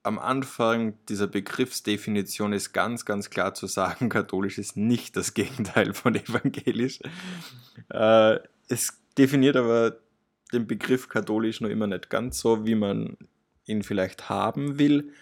am 0.03 0.19
Anfang 0.19 0.97
dieser 1.07 1.27
Begriffsdefinition 1.27 2.51
ist 2.51 2.73
ganz, 2.73 3.05
ganz 3.05 3.29
klar 3.29 3.53
zu 3.53 3.67
sagen, 3.67 4.09
katholisch 4.09 4.57
ist 4.57 4.75
nicht 4.75 5.15
das 5.15 5.33
Gegenteil 5.33 5.93
von 5.93 6.13
evangelisch. 6.13 6.99
Äh, 7.87 8.39
es 8.67 9.01
definiert 9.17 9.55
aber 9.55 10.02
den 10.53 10.67
Begriff 10.67 11.09
katholisch 11.09 11.61
noch 11.61 11.69
immer 11.69 11.87
nicht 11.87 12.09
ganz 12.09 12.39
so, 12.39 12.65
wie 12.65 12.75
man 12.75 13.17
ihn 13.65 13.83
vielleicht 13.83 14.29
haben 14.29 14.79
will. 14.79 15.13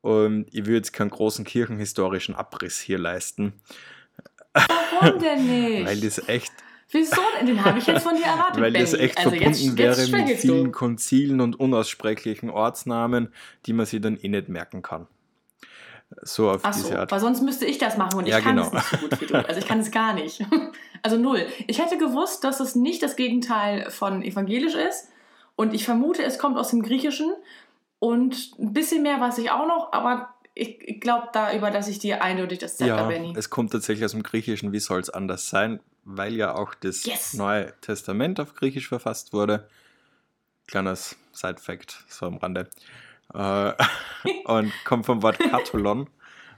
Und 0.00 0.46
ich 0.52 0.66
würde 0.66 0.76
jetzt 0.76 0.92
keinen 0.92 1.10
großen 1.10 1.44
kirchenhistorischen 1.44 2.34
Abriss 2.34 2.78
hier 2.78 2.98
leisten. 2.98 3.54
Warum 4.52 5.18
denn 5.18 5.46
nicht? 5.76 5.86
Weil 5.86 6.00
das 6.00 6.28
echt. 6.28 6.52
Wieso? 6.90 7.16
Den 7.40 7.64
habe 7.64 7.78
ich 7.78 7.86
jetzt 7.86 8.02
von 8.02 8.14
dir 8.14 8.26
erwartet. 8.26 8.60
Weil 8.62 8.72
das 8.72 8.92
echt 8.92 9.16
also 9.16 9.30
verbunden 9.30 9.52
jetzt, 9.52 9.78
jetzt 9.78 10.12
wäre 10.12 10.24
mit 10.24 10.38
vielen 10.38 10.64
du. 10.66 10.70
Konzilen 10.70 11.40
und 11.40 11.58
unaussprechlichen 11.58 12.50
Ortsnamen, 12.50 13.32
die 13.66 13.72
man 13.72 13.86
sich 13.86 14.00
dann 14.00 14.16
eh 14.16 14.28
nicht 14.28 14.48
merken 14.48 14.82
kann. 14.82 15.08
So 16.22 16.50
auf 16.50 16.60
Ach 16.62 16.74
diese 16.74 16.88
so, 16.88 16.94
Art. 16.96 17.10
Weil 17.10 17.20
sonst 17.20 17.42
müsste 17.42 17.66
ich 17.66 17.78
das 17.78 17.96
machen 17.96 18.18
und 18.18 18.26
ja, 18.26 18.38
ich 18.38 18.44
kann 18.44 18.56
genau. 18.56 18.68
es 18.68 18.72
nicht 18.72 18.86
so 18.86 18.96
gut 18.98 19.20
wie 19.20 19.26
du. 19.26 19.34
Also 19.46 19.58
ich 19.58 19.66
kann 19.66 19.80
es 19.80 19.90
gar 19.90 20.14
nicht. 20.14 20.44
Also 21.02 21.18
null. 21.18 21.46
Ich 21.66 21.82
hätte 21.82 21.98
gewusst, 21.98 22.44
dass 22.44 22.60
es 22.60 22.74
nicht 22.74 23.02
das 23.02 23.14
Gegenteil 23.16 23.90
von 23.90 24.22
evangelisch 24.22 24.74
ist. 24.74 25.08
Und 25.54 25.74
ich 25.74 25.84
vermute, 25.84 26.22
es 26.22 26.38
kommt 26.38 26.56
aus 26.56 26.70
dem 26.70 26.82
Griechischen. 26.82 27.30
Und 27.98 28.58
ein 28.58 28.72
bisschen 28.72 29.02
mehr 29.02 29.20
weiß 29.20 29.36
ich 29.36 29.50
auch 29.50 29.66
noch, 29.66 29.92
aber 29.92 30.34
ich 30.54 31.00
glaube 31.00 31.28
da 31.34 31.54
überlasse 31.54 31.90
ich 31.90 31.98
dir 31.98 32.22
eindeutig 32.22 32.58
das 32.58 32.78
Zepter, 32.78 32.96
ja, 32.96 33.06
Benny. 33.06 33.34
Es 33.36 33.50
kommt 33.50 33.72
tatsächlich 33.72 34.04
aus 34.04 34.12
dem 34.12 34.22
Griechischen. 34.22 34.72
Wie 34.72 34.78
soll 34.78 35.00
es 35.00 35.10
anders 35.10 35.50
sein? 35.50 35.80
Weil 36.04 36.34
ja 36.34 36.54
auch 36.54 36.74
das 36.74 37.04
yes. 37.04 37.34
Neue 37.34 37.74
Testament 37.82 38.40
auf 38.40 38.54
Griechisch 38.54 38.88
verfasst 38.88 39.34
wurde. 39.34 39.68
Kleines 40.66 41.16
Side-Fact, 41.32 42.04
so 42.08 42.24
am 42.24 42.38
Rande. 42.38 42.70
Äh, 43.32 43.72
und 44.44 44.72
kommt 44.84 45.06
vom 45.06 45.22
Wort 45.22 45.38
Katholon. 45.38 46.08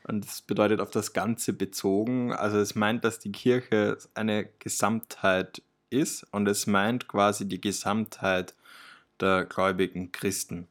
Und 0.05 0.25
das 0.25 0.41
bedeutet 0.41 0.81
auf 0.81 0.91
das 0.91 1.13
Ganze 1.13 1.53
bezogen. 1.53 2.33
Also 2.33 2.59
es 2.59 2.75
meint, 2.75 3.05
dass 3.05 3.19
die 3.19 3.33
Kirche 3.33 3.99
eine 4.15 4.49
Gesamtheit 4.61 5.63
ist 5.91 6.25
und 6.33 6.47
es 6.49 6.67
meint 6.67 7.09
quasi 7.09 7.49
die 7.49 7.61
Gesamtheit 7.61 8.55
der 9.21 9.45
gläubigen 9.45 10.13
Christen. 10.13 10.69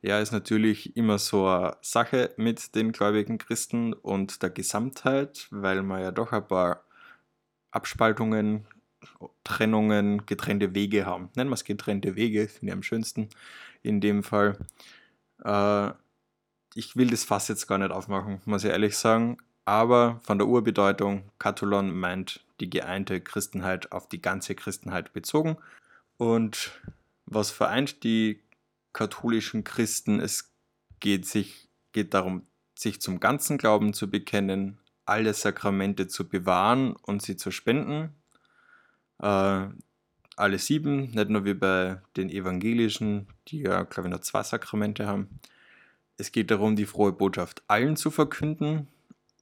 Ja, 0.00 0.18
ist 0.18 0.32
natürlich 0.32 0.96
immer 0.96 1.18
so 1.18 1.46
eine 1.46 1.76
Sache 1.80 2.32
mit 2.36 2.74
den 2.74 2.90
gläubigen 2.90 3.38
Christen 3.38 3.92
und 3.92 4.42
der 4.42 4.50
Gesamtheit, 4.50 5.46
weil 5.50 5.82
man 5.82 6.02
ja 6.02 6.10
doch 6.10 6.32
ein 6.32 6.46
paar 6.46 6.82
Abspaltungen, 7.70 8.66
Trennungen, 9.44 10.26
getrennte 10.26 10.74
Wege 10.74 11.06
haben. 11.06 11.30
Nennen 11.36 11.50
wir 11.50 11.54
es 11.54 11.64
getrennte 11.64 12.16
Wege, 12.16 12.48
finde 12.48 12.66
ich 12.66 12.72
am 12.72 12.82
schönsten 12.82 13.28
in 13.82 14.00
dem 14.00 14.24
Fall. 14.24 14.58
Äh, 15.44 15.90
ich 16.74 16.96
will 16.96 17.10
das 17.10 17.24
Fass 17.24 17.48
jetzt 17.48 17.66
gar 17.66 17.78
nicht 17.78 17.90
aufmachen, 17.90 18.40
muss 18.44 18.64
ich 18.64 18.70
ehrlich 18.70 18.96
sagen. 18.96 19.38
Aber 19.64 20.20
von 20.22 20.38
der 20.38 20.48
Urbedeutung, 20.48 21.30
Katholon 21.38 21.94
meint 21.96 22.44
die 22.60 22.70
geeinte 22.70 23.20
Christenheit 23.20 23.92
auf 23.92 24.08
die 24.08 24.20
ganze 24.20 24.54
Christenheit 24.54 25.12
bezogen. 25.12 25.56
Und 26.16 26.80
was 27.26 27.50
vereint 27.50 28.02
die 28.02 28.40
katholischen 28.92 29.64
Christen? 29.64 30.20
Es 30.20 30.52
geht, 31.00 31.26
sich, 31.26 31.68
geht 31.92 32.14
darum, 32.14 32.46
sich 32.74 33.00
zum 33.00 33.20
ganzen 33.20 33.58
Glauben 33.58 33.94
zu 33.94 34.10
bekennen, 34.10 34.78
alle 35.04 35.34
Sakramente 35.34 36.08
zu 36.08 36.28
bewahren 36.28 36.96
und 36.96 37.22
sie 37.22 37.36
zu 37.36 37.50
spenden. 37.50 38.14
Äh, 39.20 39.66
alle 40.42 40.58
sieben, 40.58 41.12
nicht 41.12 41.28
nur 41.28 41.44
wie 41.44 41.54
bei 41.54 42.02
den 42.16 42.28
Evangelischen, 42.28 43.28
die 43.46 43.60
ja, 43.60 43.84
glaube 43.84 44.08
ich, 44.08 44.10
nur 44.10 44.22
zwei 44.22 44.42
Sakramente 44.42 45.06
haben. 45.06 45.38
Es 46.16 46.32
geht 46.32 46.50
darum, 46.50 46.74
die 46.74 46.84
frohe 46.84 47.12
Botschaft 47.12 47.62
allen 47.68 47.96
zu 47.96 48.10
verkünden 48.10 48.88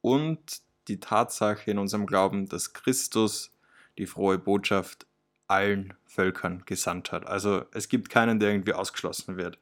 und 0.03 0.61
die 0.89 1.01
Tatsache 1.01 1.71
in 1.71 1.79
unserem 1.79 2.05
Glauben, 2.05 2.51
dass 2.51 2.75
Christus 2.75 3.51
die 3.97 4.05
frohe 4.05 4.39
Botschaft 4.39 5.07
allen 5.47 5.95
Völkern 6.05 6.65
gesandt 6.67 7.13
hat. 7.13 7.27
Also 7.27 7.65
es 7.73 7.89
gibt 7.89 8.11
keinen, 8.11 8.39
der 8.39 8.51
irgendwie 8.51 8.75
ausgeschlossen 8.75 9.39
wird 9.39 9.59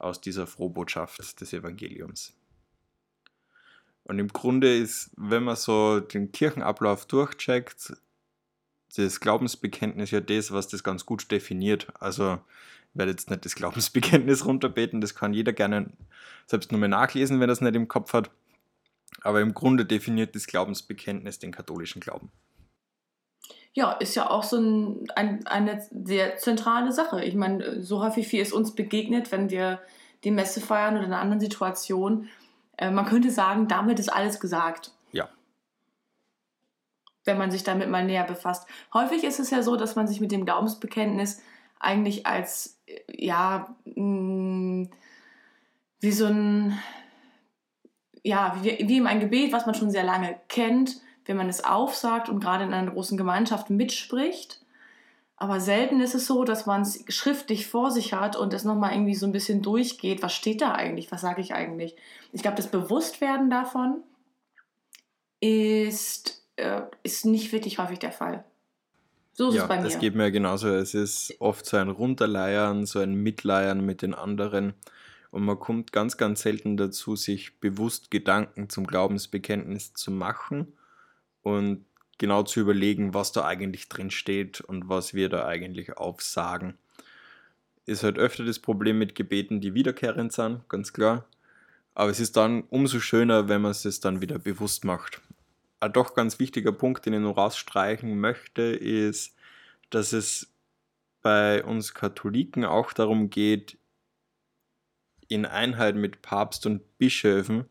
aus 0.00 0.20
dieser 0.20 0.48
Frohbotschaft 0.48 1.40
des 1.40 1.52
Evangeliums. 1.52 2.32
Und 4.02 4.18
im 4.18 4.28
Grunde 4.28 4.76
ist, 4.76 5.12
wenn 5.16 5.44
man 5.44 5.54
so 5.54 6.00
den 6.00 6.32
Kirchenablauf 6.32 7.06
durchcheckt, 7.06 7.92
das 8.96 9.20
Glaubensbekenntnis 9.20 10.10
ja 10.10 10.20
das, 10.20 10.52
was 10.52 10.68
das 10.68 10.82
ganz 10.82 11.06
gut 11.06 11.30
definiert. 11.30 11.88
Also 11.98 12.38
ich 12.92 12.98
werde 12.98 13.12
jetzt 13.12 13.30
nicht 13.30 13.44
das 13.44 13.54
Glaubensbekenntnis 13.54 14.44
runterbeten, 14.44 15.00
das 15.00 15.14
kann 15.14 15.32
jeder 15.32 15.52
gerne 15.52 15.90
selbst 16.46 16.72
nur 16.72 16.80
mal 16.80 16.88
nachlesen, 16.88 17.40
wenn 17.40 17.48
er 17.48 17.52
es 17.52 17.60
nicht 17.60 17.76
im 17.76 17.88
Kopf 17.88 18.12
hat. 18.12 18.30
Aber 19.22 19.40
im 19.40 19.54
Grunde 19.54 19.84
definiert 19.84 20.34
das 20.34 20.46
Glaubensbekenntnis 20.46 21.38
den 21.38 21.52
katholischen 21.52 22.00
Glauben. 22.00 22.30
Ja, 23.72 23.92
ist 23.92 24.16
ja 24.16 24.28
auch 24.28 24.42
so 24.42 24.56
ein, 24.58 25.08
ein, 25.14 25.46
eine 25.46 25.86
sehr 26.04 26.36
zentrale 26.38 26.92
Sache. 26.92 27.24
Ich 27.24 27.34
meine, 27.34 27.82
so 27.82 28.02
häufig 28.02 28.30
wie 28.32 28.40
es 28.40 28.52
uns 28.52 28.74
begegnet, 28.74 29.30
wenn 29.30 29.50
wir 29.50 29.80
die 30.24 30.32
Messe 30.32 30.60
feiern 30.60 30.96
oder 30.96 31.06
in 31.06 31.12
einer 31.12 31.22
anderen 31.22 31.40
Situation, 31.40 32.28
äh, 32.76 32.90
man 32.90 33.06
könnte 33.06 33.30
sagen, 33.30 33.68
damit 33.68 34.00
ist 34.00 34.12
alles 34.12 34.40
gesagt. 34.40 34.92
Wenn 37.24 37.38
man 37.38 37.50
sich 37.50 37.62
damit 37.62 37.90
mal 37.90 38.04
näher 38.04 38.24
befasst. 38.24 38.66
Häufig 38.94 39.24
ist 39.24 39.40
es 39.40 39.50
ja 39.50 39.62
so, 39.62 39.76
dass 39.76 39.96
man 39.96 40.06
sich 40.06 40.20
mit 40.20 40.32
dem 40.32 40.44
Glaubensbekenntnis 40.44 41.42
eigentlich 41.78 42.26
als, 42.26 42.78
ja, 43.08 43.74
mm, 43.84 44.84
wie 46.00 46.12
so 46.12 46.26
ein, 46.26 46.78
ja, 48.22 48.56
wie, 48.62 48.70
in 48.70 49.06
ein 49.06 49.20
Gebet, 49.20 49.52
was 49.52 49.66
man 49.66 49.74
schon 49.74 49.90
sehr 49.90 50.04
lange 50.04 50.38
kennt, 50.48 51.00
wenn 51.26 51.36
man 51.36 51.48
es 51.48 51.64
aufsagt 51.64 52.28
und 52.28 52.40
gerade 52.40 52.64
in 52.64 52.72
einer 52.72 52.90
großen 52.90 53.16
Gemeinschaft 53.16 53.70
mitspricht. 53.70 54.60
Aber 55.36 55.58
selten 55.58 56.00
ist 56.00 56.14
es 56.14 56.26
so, 56.26 56.44
dass 56.44 56.66
man 56.66 56.82
es 56.82 57.02
schriftlich 57.08 57.66
vor 57.66 57.90
sich 57.90 58.12
hat 58.12 58.36
und 58.36 58.52
es 58.52 58.64
nochmal 58.64 58.92
irgendwie 58.92 59.14
so 59.14 59.24
ein 59.24 59.32
bisschen 59.32 59.62
durchgeht. 59.62 60.22
Was 60.22 60.34
steht 60.34 60.60
da 60.60 60.72
eigentlich? 60.72 61.10
Was 61.10 61.22
sage 61.22 61.40
ich 61.40 61.54
eigentlich? 61.54 61.96
Ich 62.32 62.42
glaube, 62.42 62.58
das 62.58 62.70
Bewusstwerden 62.70 63.48
davon 63.48 64.02
ist, 65.40 66.44
äh, 66.56 66.82
ist 67.02 67.24
nicht 67.24 67.52
wirklich 67.52 67.78
häufig 67.78 67.98
der 67.98 68.12
Fall. 68.12 68.44
So 69.32 69.48
ist 69.48 69.54
ja, 69.54 69.62
es 69.62 69.68
bei 69.68 69.80
mir. 69.80 69.86
Es 69.86 69.98
geht 69.98 70.14
mir 70.14 70.30
genauso. 70.30 70.68
Es 70.68 70.94
ist 70.94 71.34
oft 71.38 71.64
so 71.64 71.76
ein 71.76 71.88
Runterleiern, 71.88 72.86
so 72.86 72.98
ein 72.98 73.14
Mitleiern 73.14 73.84
mit 73.84 74.02
den 74.02 74.14
anderen. 74.14 74.74
Und 75.30 75.44
man 75.44 75.58
kommt 75.58 75.92
ganz, 75.92 76.16
ganz 76.16 76.42
selten 76.42 76.76
dazu, 76.76 77.16
sich 77.16 77.58
bewusst 77.60 78.10
Gedanken 78.10 78.68
zum 78.68 78.86
Glaubensbekenntnis 78.86 79.94
zu 79.94 80.10
machen 80.10 80.72
und 81.42 81.84
genau 82.18 82.42
zu 82.42 82.60
überlegen, 82.60 83.14
was 83.14 83.32
da 83.32 83.44
eigentlich 83.44 83.88
drin 83.88 84.10
steht 84.10 84.60
und 84.60 84.88
was 84.88 85.14
wir 85.14 85.28
da 85.28 85.46
eigentlich 85.46 85.96
aufsagen. 85.96 86.74
Ist 87.86 88.02
halt 88.02 88.18
öfter 88.18 88.44
das 88.44 88.58
Problem 88.58 88.98
mit 88.98 89.14
Gebeten, 89.14 89.60
die 89.60 89.72
wiederkehrend 89.72 90.32
sind, 90.32 90.68
ganz 90.68 90.92
klar. 90.92 91.24
Aber 91.94 92.10
es 92.10 92.20
ist 92.20 92.36
dann 92.36 92.64
umso 92.64 93.00
schöner, 93.00 93.48
wenn 93.48 93.62
man 93.62 93.70
es 93.70 94.00
dann 94.00 94.20
wieder 94.20 94.38
bewusst 94.38 94.84
macht 94.84 95.22
ein 95.80 95.92
doch 95.92 96.14
ganz 96.14 96.38
wichtiger 96.38 96.72
Punkt, 96.72 97.06
den 97.06 97.14
ich 97.14 97.20
nur 97.20 97.34
rausstreichen 97.34 98.20
möchte, 98.20 98.62
ist, 98.62 99.34
dass 99.88 100.12
es 100.12 100.52
bei 101.22 101.64
uns 101.64 101.94
Katholiken 101.94 102.64
auch 102.64 102.92
darum 102.92 103.30
geht, 103.30 103.78
in 105.28 105.46
Einheit 105.46 105.96
mit 105.96 106.22
Papst 106.22 106.66
und 106.66 106.98
Bischöfen 106.98 107.66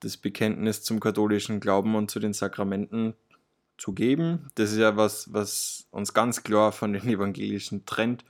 das 0.00 0.16
Bekenntnis 0.16 0.82
zum 0.82 0.98
katholischen 0.98 1.60
Glauben 1.60 1.94
und 1.94 2.10
zu 2.10 2.20
den 2.20 2.32
Sakramenten 2.32 3.14
zu 3.76 3.92
geben. 3.92 4.50
Das 4.54 4.72
ist 4.72 4.78
ja 4.78 4.96
was, 4.96 5.32
was 5.32 5.86
uns 5.90 6.14
ganz 6.14 6.42
klar 6.42 6.72
von 6.72 6.92
den 6.92 7.06
Evangelischen 7.06 7.84
trennt, 7.86 8.24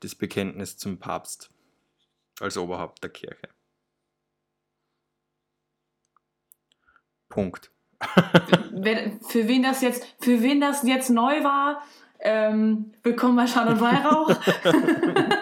das 0.00 0.14
Bekenntnis 0.14 0.76
zum 0.76 0.98
Papst 0.98 1.50
als 2.40 2.56
Oberhaupt 2.56 3.02
der 3.02 3.10
Kirche. 3.10 3.48
Punkt 7.28 7.73
für 9.28 9.48
wen 9.48 9.62
das 9.62 9.80
jetzt, 9.82 10.04
für 10.20 10.42
wen 10.42 10.60
das 10.60 10.82
jetzt 10.82 11.10
neu 11.10 11.42
war, 11.42 11.82
ähm, 12.20 12.92
willkommen 13.02 13.36
bei 13.36 13.46
Schall 13.46 13.68
und 13.68 13.80
Weihrauch. 13.80 14.34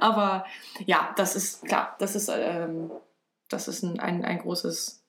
Aber 0.00 0.44
ja, 0.84 1.12
das 1.16 1.36
ist 1.36 1.64
klar, 1.64 1.96
das 1.98 2.14
ist, 2.14 2.30
ähm, 2.34 2.90
das 3.48 3.68
ist 3.68 3.82
ein, 3.82 4.00
ein, 4.00 4.24
ein 4.24 4.38
großes 4.38 5.04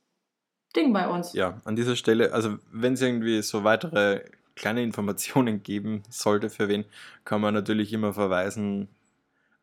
Ding 0.76 0.94
bei 0.94 1.08
uns. 1.08 1.34
Ja, 1.34 1.62
an 1.66 1.76
dieser 1.76 1.96
Stelle, 1.96 2.34
also 2.34 2.58
wenn 2.72 2.94
es 2.94 3.02
irgendwie 3.02 3.42
so 3.42 3.64
weitere 3.64 4.24
kleine 4.56 4.84
Informationen 4.84 5.64
geben 5.64 6.04
sollte 6.10 6.50
für 6.50 6.68
wen, 6.68 6.86
kann 7.26 7.42
man 7.42 7.54
natürlich 7.54 7.92
immer 7.92 8.14
verweisen 8.14 8.88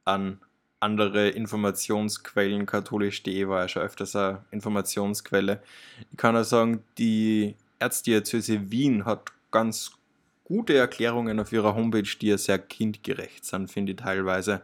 an 0.05 0.41
andere 0.81 1.29
Informationsquellen. 1.29 2.67
Katholisch.de 2.67 3.47
war 3.49 3.63
ja 3.63 3.69
schon 3.69 3.83
öfters 3.83 4.17
eine 4.17 4.45
Informationsquelle. 4.51 5.63
Ich 6.11 6.17
kann 6.17 6.37
auch 6.37 6.45
sagen, 6.45 6.83
die 6.99 7.55
Erzdiözese 7.79 8.71
Wien 8.71 9.05
hat 9.05 9.31
ganz 9.51 9.93
gute 10.45 10.77
Erklärungen 10.77 11.39
auf 11.39 11.53
ihrer 11.53 11.75
Homepage, 11.75 12.17
die 12.21 12.29
ja 12.29 12.39
sehr 12.39 12.59
kindgerecht 12.59 13.45
sind, 13.45 13.71
finde 13.71 13.93
ich 13.93 13.99
teilweise. 13.99 14.63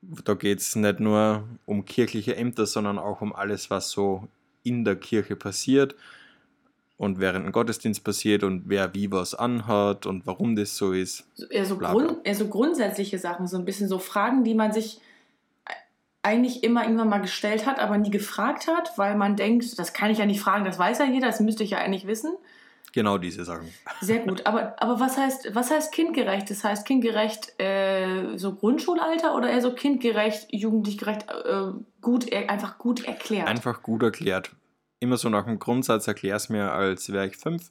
Da 0.00 0.34
geht 0.34 0.60
es 0.60 0.76
nicht 0.76 1.00
nur 1.00 1.46
um 1.66 1.84
kirchliche 1.84 2.36
Ämter, 2.36 2.66
sondern 2.66 2.98
auch 2.98 3.20
um 3.20 3.34
alles, 3.34 3.70
was 3.70 3.90
so 3.90 4.28
in 4.62 4.84
der 4.84 4.96
Kirche 4.96 5.36
passiert 5.36 5.94
und 6.96 7.18
während 7.18 7.46
ein 7.46 7.52
Gottesdienst 7.52 8.04
passiert 8.04 8.44
und 8.44 8.64
wer 8.66 8.94
wie 8.94 9.10
was 9.10 9.34
anhat 9.34 10.06
und 10.06 10.26
warum 10.26 10.56
das 10.56 10.76
so 10.76 10.92
ist. 10.92 11.26
Eher 11.50 11.66
so, 11.66 11.76
Grund, 11.76 12.18
eher 12.24 12.34
so 12.34 12.48
grundsätzliche 12.48 13.18
Sachen, 13.18 13.46
so 13.46 13.56
ein 13.56 13.64
bisschen 13.64 13.88
so 13.88 13.98
Fragen, 13.98 14.44
die 14.44 14.54
man 14.54 14.72
sich 14.72 15.00
eigentlich 16.22 16.64
immer 16.64 16.84
irgendwann 16.84 17.10
mal 17.10 17.20
gestellt 17.20 17.66
hat, 17.66 17.78
aber 17.78 17.98
nie 17.98 18.10
gefragt 18.10 18.66
hat, 18.66 18.96
weil 18.96 19.14
man 19.16 19.36
denkt, 19.36 19.78
das 19.78 19.92
kann 19.92 20.10
ich 20.10 20.18
ja 20.18 20.26
nicht 20.26 20.40
fragen, 20.40 20.64
das 20.64 20.78
weiß 20.78 20.98
ja 20.98 21.04
jeder, 21.04 21.26
das 21.26 21.40
müsste 21.40 21.64
ich 21.64 21.70
ja 21.70 21.78
eigentlich 21.78 22.06
wissen. 22.06 22.32
Genau 22.92 23.18
diese 23.18 23.44
Sachen. 23.44 23.68
Sehr 24.00 24.20
gut. 24.26 24.46
Aber, 24.46 24.80
aber 24.80 25.00
was, 25.00 25.18
heißt, 25.18 25.54
was 25.54 25.70
heißt 25.70 25.92
kindgerecht? 25.92 26.48
Das 26.48 26.62
heißt 26.62 26.86
kindgerecht 26.86 27.60
äh, 27.60 28.38
so 28.38 28.54
Grundschulalter 28.54 29.34
oder 29.34 29.50
eher 29.50 29.60
so 29.60 29.74
kindgerecht, 29.74 30.46
jugendlich 30.50 30.96
gerecht, 30.96 31.26
äh, 31.28 31.72
gut, 32.00 32.32
einfach 32.32 32.78
gut 32.78 33.04
erklärt? 33.04 33.48
Einfach 33.48 33.82
gut 33.82 34.04
erklärt 34.04 34.52
immer 35.04 35.16
so 35.16 35.28
nach 35.28 35.44
dem 35.44 35.58
Grundsatz, 35.58 36.08
erklär 36.08 36.36
es 36.36 36.48
mir, 36.48 36.72
als 36.72 37.12
wäre 37.12 37.26
ich 37.28 37.36
fünf. 37.36 37.70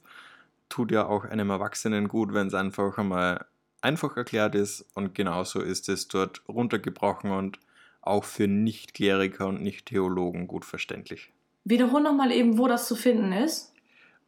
Tut 0.68 0.90
ja 0.90 1.06
auch 1.06 1.24
einem 1.24 1.50
Erwachsenen 1.50 2.08
gut, 2.08 2.32
wenn 2.32 2.46
es 2.46 2.54
einfach 2.54 2.96
einmal 2.96 3.44
einfach 3.82 4.16
erklärt 4.16 4.54
ist. 4.54 4.86
Und 4.94 5.14
genauso 5.14 5.60
ist 5.60 5.88
es 5.88 6.08
dort 6.08 6.42
runtergebrochen 6.48 7.30
und 7.30 7.58
auch 8.00 8.24
für 8.24 8.48
Nicht-Kleriker 8.48 9.46
und 9.48 9.62
Nicht-Theologen 9.62 10.46
gut 10.46 10.64
verständlich. 10.64 11.32
Wiederhol 11.64 12.02
nochmal 12.02 12.32
eben, 12.32 12.58
wo 12.58 12.66
das 12.68 12.88
zu 12.88 12.96
finden 12.96 13.32
ist. 13.32 13.74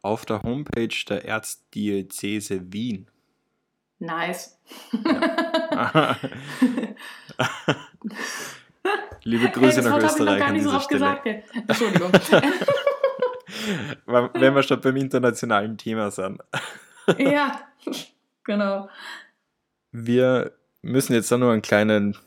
Auf 0.01 0.25
der 0.25 0.43
Homepage 0.43 0.95
der 1.09 1.25
Erzdiözese 1.25 2.71
Wien. 2.71 3.09
Nice. 3.99 4.59
Ja. 5.03 6.17
Liebe 9.23 9.49
Grüße 9.49 9.81
hey, 9.81 9.89
nach 9.89 9.97
Österreich 9.97 10.43
an 10.43 10.53
dieser 10.53 10.79
Stelle. 10.79 11.43
Entschuldigung. 11.67 12.11
wenn 14.05 14.55
wir 14.55 14.63
schon 14.63 14.81
beim 14.81 14.97
internationalen 14.97 15.77
Thema 15.77 16.11
sind. 16.11 16.41
ja, 17.17 17.59
genau. 18.43 18.89
Wir 19.91 20.51
müssen 20.81 21.13
jetzt 21.13 21.31
auch 21.31 21.37
nur 21.37 21.51
einen 21.51 21.61
kleinen, 21.61 22.17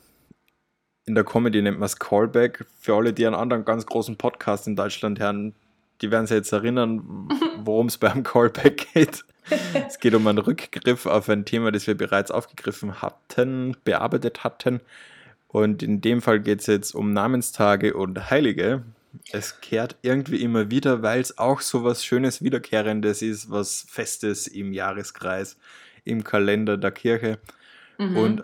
in 1.05 1.15
der 1.15 1.23
Comedy 1.23 1.61
nennt 1.61 1.79
man 1.79 1.85
es 1.85 1.99
Callback, 1.99 2.65
für 2.79 2.95
alle, 2.95 3.13
die 3.13 3.25
einen 3.25 3.35
anderen 3.35 3.65
ganz 3.65 3.85
großen 3.85 4.17
Podcast 4.17 4.67
in 4.67 4.75
Deutschland 4.75 5.19
hören, 5.19 5.55
die 6.01 6.11
werden 6.11 6.25
sich 6.25 6.35
jetzt 6.35 6.51
erinnern, 6.51 7.29
worum 7.63 7.87
es 7.87 7.97
beim 7.97 8.23
Callback 8.23 8.93
geht. 8.93 9.23
es 9.87 9.99
geht 9.99 10.13
um 10.15 10.25
einen 10.27 10.39
Rückgriff 10.39 11.05
auf 11.05 11.29
ein 11.29 11.45
Thema, 11.45 11.71
das 11.71 11.87
wir 11.87 11.95
bereits 11.95 12.31
aufgegriffen 12.31 13.01
hatten, 13.01 13.75
bearbeitet 13.83 14.43
hatten. 14.43 14.81
Und 15.47 15.83
in 15.83 16.01
dem 16.01 16.21
Fall 16.21 16.39
geht 16.39 16.61
es 16.61 16.67
jetzt 16.67 16.95
um 16.95 17.13
Namenstage 17.13 17.93
und 17.93 18.29
Heilige 18.29 18.83
es 19.31 19.61
kehrt 19.61 19.97
irgendwie 20.01 20.41
immer 20.41 20.71
wieder, 20.71 21.01
weil 21.01 21.19
es 21.21 21.37
auch 21.37 21.61
so 21.61 21.83
was 21.83 22.05
Schönes, 22.05 22.41
Wiederkehrendes 22.43 23.21
ist, 23.21 23.49
was 23.49 23.85
Festes 23.89 24.47
im 24.47 24.73
Jahreskreis, 24.73 25.57
im 26.03 26.23
Kalender 26.23 26.77
der 26.77 26.91
Kirche. 26.91 27.39
Mhm. 27.97 28.17
Und 28.17 28.43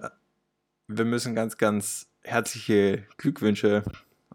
wir 0.88 1.06
müssen 1.06 1.36
ganz, 1.36 1.58
ganz 1.58 2.08
herzliche 2.24 3.06
Glückwünsche, 3.18 3.84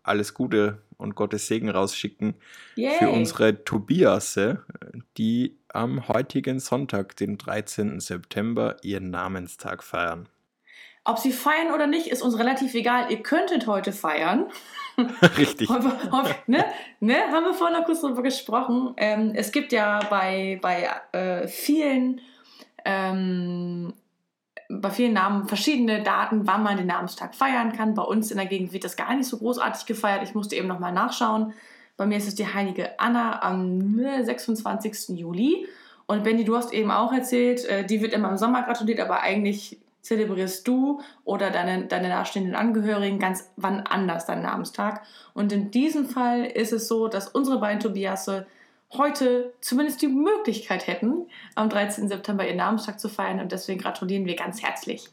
alles 0.03 0.35
Gute 0.35 0.83
und 0.97 1.15
Gottes 1.15 1.47
Segen 1.47 1.69
rausschicken 1.69 2.35
Yay. 2.77 2.99
für 2.99 3.11
unsere 3.11 3.65
Tobiasse, 3.65 4.65
die 5.17 5.59
am 5.69 6.09
heutigen 6.09 6.61
Sonntag, 6.61 7.17
den 7.17 7.39
13. 7.39 8.01
September, 8.01 8.77
ihren 8.83 9.11
Namenstag 9.11 9.83
feiern. 9.83 10.29
Ob 11.05 11.19
sie 11.19 11.33
feiern 11.33 11.75
oder 11.75 11.87
nicht, 11.87 12.07
ist 12.07 12.23
uns 12.23 12.39
relativ 12.39 12.75
egal. 12.75 13.11
Ihr 13.11 13.23
könntet 13.23 13.67
heute 13.67 13.93
feiern. 13.93 14.51
Richtig. 15.39 15.69
ne? 16.47 16.65
Ne? 17.01 17.17
Haben 17.31 17.45
wir 17.45 17.55
vorhin 17.55 17.79
noch 17.79 17.87
kurz 17.87 18.01
darüber 18.01 18.23
gesprochen. 18.23 18.95
Ähm, 18.97 19.33
es 19.35 19.53
gibt 19.53 19.73
ja 19.73 20.01
bei, 20.11 20.59
bei 20.61 20.89
äh, 21.13 21.49
vielen 21.49 22.21
ähm, 22.85 23.95
bei 24.81 24.91
vielen 24.91 25.13
Namen 25.13 25.47
verschiedene 25.49 26.03
Daten, 26.03 26.47
wann 26.47 26.63
man 26.63 26.77
den 26.77 26.87
Namenstag 26.87 27.35
feiern 27.35 27.73
kann. 27.73 27.95
Bei 27.95 28.03
uns 28.03 28.31
in 28.31 28.39
der 28.39 28.47
Gegend 28.47 28.73
wird 28.73 28.85
das 28.85 28.97
gar 28.97 29.15
nicht 29.15 29.29
so 29.29 29.39
großartig 29.39 29.87
gefeiert. 29.87 30.23
Ich 30.23 30.35
musste 30.35 30.57
eben 30.57 30.69
nochmal 30.69 30.93
nachschauen. 30.93 31.53
Bei 31.97 32.07
mir 32.07 32.17
ist 32.17 32.29
es 32.29 32.35
die 32.35 32.47
heilige 32.47 32.99
Anna 32.99 33.43
am 33.43 33.99
26. 33.99 35.19
Juli. 35.19 35.67
Und 36.07 36.25
Benny, 36.25 36.45
du 36.45 36.57
hast 36.57 36.73
eben 36.73 36.91
auch 36.91 37.13
erzählt, 37.13 37.65
äh, 37.67 37.85
die 37.85 38.01
wird 38.01 38.13
immer 38.13 38.31
im 38.31 38.37
Sommer 38.39 38.63
gratuliert, 38.63 39.01
aber 39.01 39.21
eigentlich 39.21 39.79
zelebrierst 40.03 40.67
du 40.69 41.01
oder 41.25 41.51
deine, 41.51 41.87
deine 41.87 42.09
nahestehenden 42.09 42.55
Angehörigen 42.55 43.19
ganz 43.19 43.51
wann 43.57 43.81
anders 43.81 44.27
deinen 44.27 44.43
Namenstag. 44.43 45.03
Und 45.33 45.53
in 45.53 45.71
diesem 45.71 46.07
Fall 46.07 46.45
ist 46.45 46.73
es 46.73 46.89
so, 46.89 47.09
dass 47.09 47.29
unsere 47.29 47.61
beiden 47.61 47.81
Tobiasse 47.81 48.47
heute 48.93 49.55
zumindest 49.61 50.03
die 50.03 50.09
Möglichkeit 50.09 50.87
hätten, 50.87 51.27
am 51.55 51.69
13. 51.69 52.09
September 52.09 52.47
ihren 52.47 52.59
Namenstag 52.59 53.01
zu 53.01 53.09
feiern 53.09 53.41
und 53.41 53.53
deswegen 53.53 53.81
gratulieren 53.81 54.27
wir 54.27 54.37
ganz 54.37 54.63
herzlich. 54.63 55.09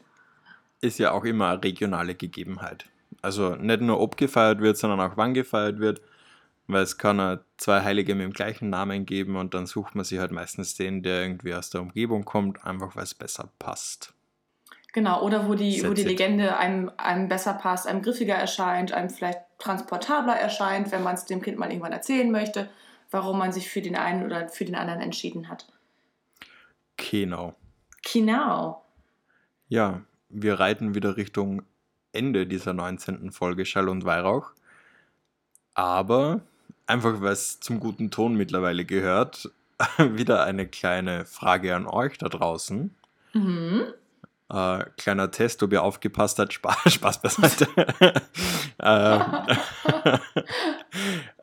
Ist 0.80 0.98
ja 0.98 1.12
auch 1.12 1.24
immer 1.24 1.50
eine 1.50 1.64
regionale 1.64 2.14
Gegebenheit. 2.14 2.86
Also 3.22 3.54
nicht 3.54 3.80
nur 3.80 4.00
ob 4.00 4.16
gefeiert 4.16 4.60
wird, 4.60 4.76
sondern 4.76 5.00
auch 5.00 5.16
wann 5.16 5.34
gefeiert 5.34 5.78
wird, 5.78 6.00
weil 6.66 6.82
es 6.82 6.98
kann 6.98 7.40
zwei 7.56 7.82
Heilige 7.82 8.14
mit 8.14 8.24
dem 8.24 8.32
gleichen 8.32 8.70
Namen 8.70 9.06
geben 9.06 9.36
und 9.36 9.54
dann 9.54 9.66
sucht 9.66 9.94
man 9.94 10.04
sich 10.04 10.18
halt 10.18 10.30
meistens 10.30 10.74
den, 10.74 11.02
der 11.02 11.22
irgendwie 11.22 11.54
aus 11.54 11.70
der 11.70 11.82
Umgebung 11.82 12.24
kommt, 12.24 12.64
einfach 12.64 12.96
weil 12.96 13.04
es 13.04 13.14
besser 13.14 13.50
passt. 13.58 14.14
Genau, 14.92 15.22
oder 15.22 15.48
wo 15.48 15.54
die, 15.54 15.84
wo 15.86 15.92
die 15.92 16.02
Legende 16.02 16.56
einem, 16.56 16.90
einem 16.96 17.28
besser 17.28 17.54
passt, 17.54 17.86
einem 17.86 18.02
griffiger 18.02 18.34
erscheint, 18.34 18.92
einem 18.92 19.10
vielleicht 19.10 19.38
transportabler 19.58 20.34
erscheint, 20.34 20.90
wenn 20.90 21.02
man 21.02 21.14
es 21.14 21.26
dem 21.26 21.42
Kind 21.42 21.58
mal 21.58 21.70
irgendwann 21.70 21.92
erzählen 21.92 22.30
möchte, 22.30 22.68
warum 23.10 23.38
man 23.38 23.52
sich 23.52 23.68
für 23.68 23.82
den 23.82 23.96
einen 23.96 24.24
oder 24.24 24.48
für 24.48 24.64
den 24.64 24.74
anderen 24.74 25.00
entschieden 25.00 25.48
hat. 25.48 25.66
Genau. 26.96 27.54
Genau. 28.12 28.84
Ja, 29.68 30.00
wir 30.28 30.58
reiten 30.58 30.94
wieder 30.94 31.16
Richtung 31.16 31.62
Ende 32.12 32.46
dieser 32.46 32.72
19. 32.72 33.30
Folge 33.30 33.64
Schall 33.64 33.88
und 33.88 34.04
Weihrauch. 34.04 34.50
Aber 35.74 36.40
einfach 36.86 37.20
weil 37.20 37.32
es 37.32 37.60
zum 37.60 37.78
guten 37.78 38.10
Ton 38.10 38.34
mittlerweile 38.34 38.84
gehört, 38.84 39.50
wieder 39.98 40.44
eine 40.44 40.66
kleine 40.66 41.24
Frage 41.24 41.74
an 41.74 41.86
euch 41.86 42.18
da 42.18 42.28
draußen. 42.28 42.94
Mhm. 43.32 43.94
Äh, 44.50 44.84
kleiner 44.96 45.30
Test, 45.30 45.62
ob 45.62 45.72
ihr 45.72 45.82
aufgepasst 45.82 46.38
habt. 46.40 46.52
Spaß, 46.52 46.76
Spaß 46.94 47.22
beiseite. 47.22 47.68
äh, 48.78 49.20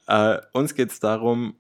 äh, 0.36 0.42
uns 0.52 0.76
geht 0.76 0.92
es 0.92 1.00
darum, 1.00 1.56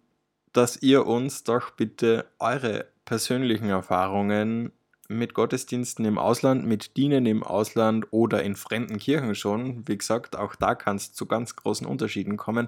dass 0.51 0.81
ihr 0.81 1.05
uns 1.05 1.43
doch 1.43 1.71
bitte 1.71 2.25
eure 2.39 2.88
persönlichen 3.05 3.69
Erfahrungen 3.69 4.73
mit 5.07 5.33
Gottesdiensten 5.33 6.03
im 6.03 6.17
Ausland, 6.17 6.65
mit 6.65 6.97
Dienen 6.97 7.25
im 7.25 7.43
Ausland 7.43 8.07
oder 8.12 8.43
in 8.43 8.57
fremden 8.57 8.97
Kirchen 8.97 9.33
schon, 9.33 9.88
wie 9.88 9.97
gesagt, 9.97 10.36
auch 10.36 10.55
da 10.55 10.75
kann 10.75 10.97
es 10.97 11.13
zu 11.13 11.27
ganz 11.27 11.55
großen 11.55 11.88
Unterschieden 11.88 12.36
kommen, 12.36 12.67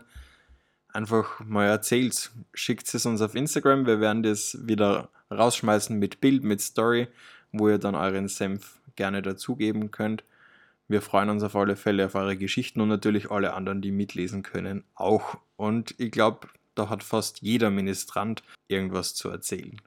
einfach 0.87 1.41
mal 1.41 1.65
erzählt. 1.65 2.31
Schickt 2.53 2.93
es 2.93 3.05
uns 3.05 3.21
auf 3.21 3.35
Instagram, 3.35 3.85
wir 3.85 3.99
werden 3.99 4.23
das 4.23 4.57
wieder 4.61 5.09
rausschmeißen 5.29 5.99
mit 5.99 6.21
Bild, 6.21 6.45
mit 6.45 6.61
Story 6.61 7.09
wo 7.51 7.69
ihr 7.69 7.77
dann 7.77 7.95
euren 7.95 8.27
Senf 8.27 8.79
gerne 8.95 9.21
dazugeben 9.21 9.91
könnt. 9.91 10.23
Wir 10.87 11.01
freuen 11.01 11.29
uns 11.29 11.43
auf 11.43 11.55
alle 11.55 11.75
Fälle 11.75 12.05
auf 12.07 12.15
eure 12.15 12.35
Geschichten 12.35 12.81
und 12.81 12.89
natürlich 12.89 13.29
alle 13.29 13.53
anderen, 13.53 13.81
die 13.81 13.91
mitlesen 13.91 14.43
können, 14.43 14.83
auch. 14.95 15.37
Und 15.55 15.93
ich 15.99 16.11
glaube, 16.11 16.47
da 16.75 16.89
hat 16.89 17.03
fast 17.03 17.41
jeder 17.41 17.69
Ministrant 17.69 18.43
irgendwas 18.67 19.13
zu 19.13 19.29
erzählen. 19.29 19.79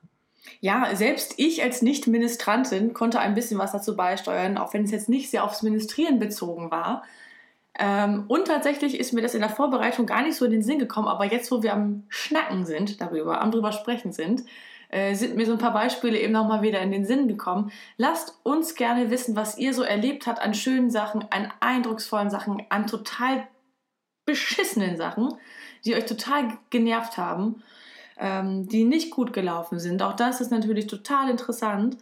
Ja, 0.61 0.95
selbst 0.95 1.35
ich 1.39 1.63
als 1.63 1.83
Nicht-Ministrantin 1.83 2.95
konnte 2.95 3.21
ein 3.21 3.35
bisschen 3.35 3.59
was 3.59 3.73
dazu 3.73 3.97
beisteuern, 3.97 4.59
auch 4.59 4.75
wenn 4.75 4.85
es 4.85 4.91
jetzt 4.91 5.09
nicht 5.09 5.31
sehr 5.31 5.45
aufs 5.45 5.63
Ministrieren 5.63 6.19
bezogen 6.19 6.71
war. 6.71 7.03
Ähm, 7.79 8.25
und 8.29 8.47
tatsächlich 8.47 8.99
ist 8.99 9.13
mir 9.13 9.23
das 9.23 9.35
in 9.35 9.41
der 9.41 9.49
Vorbereitung 9.49 10.07
gar 10.07 10.23
nicht 10.23 10.37
so 10.37 10.45
in 10.45 10.51
den 10.51 10.63
Sinn 10.63 10.79
gekommen, 10.79 11.09
aber 11.09 11.25
jetzt, 11.25 11.51
wo 11.51 11.63
wir 11.63 11.73
am 11.73 12.05
Schnacken 12.09 12.67
sind 12.67 13.01
darüber, 13.01 13.41
am 13.41 13.51
drüber 13.51 13.73
sprechen 13.73 14.13
sind, 14.13 14.45
äh, 14.93 15.15
sind 15.15 15.37
mir 15.37 15.47
so 15.47 15.53
ein 15.53 15.59
paar 15.59 15.73
Beispiele 15.73 16.19
eben 16.19 16.35
nochmal 16.35 16.61
wieder 16.61 16.81
in 16.81 16.93
den 16.93 17.07
Sinn 17.07 17.27
gekommen. 17.27 17.73
Lasst 17.97 18.39
uns 18.43 18.75
gerne 18.75 19.11
wissen, 19.11 19.35
was 19.35 19.57
ihr 19.57 19.73
so 19.73 19.83
erlebt 19.83 20.27
habt 20.27 20.41
an 20.41 20.53
schönen 20.55 20.91
Sachen, 20.91 21.25
an 21.31 21.51
eindrucksvollen 21.61 22.29
Sachen, 22.29 22.63
an 22.69 22.87
total 22.87 23.49
beschissenen 24.27 24.97
Sachen, 24.99 25.33
die 25.87 25.95
euch 25.95 26.05
total 26.05 26.59
genervt 26.69 27.17
haben, 27.17 27.63
ähm, 28.19 28.69
die 28.69 28.85
nicht 28.85 29.11
gut 29.11 29.33
gelaufen 29.33 29.79
sind. 29.79 30.03
Auch 30.03 30.15
das 30.15 30.43
ist 30.43 30.51
natürlich 30.51 30.87
total 30.87 31.31
interessant. 31.31 31.97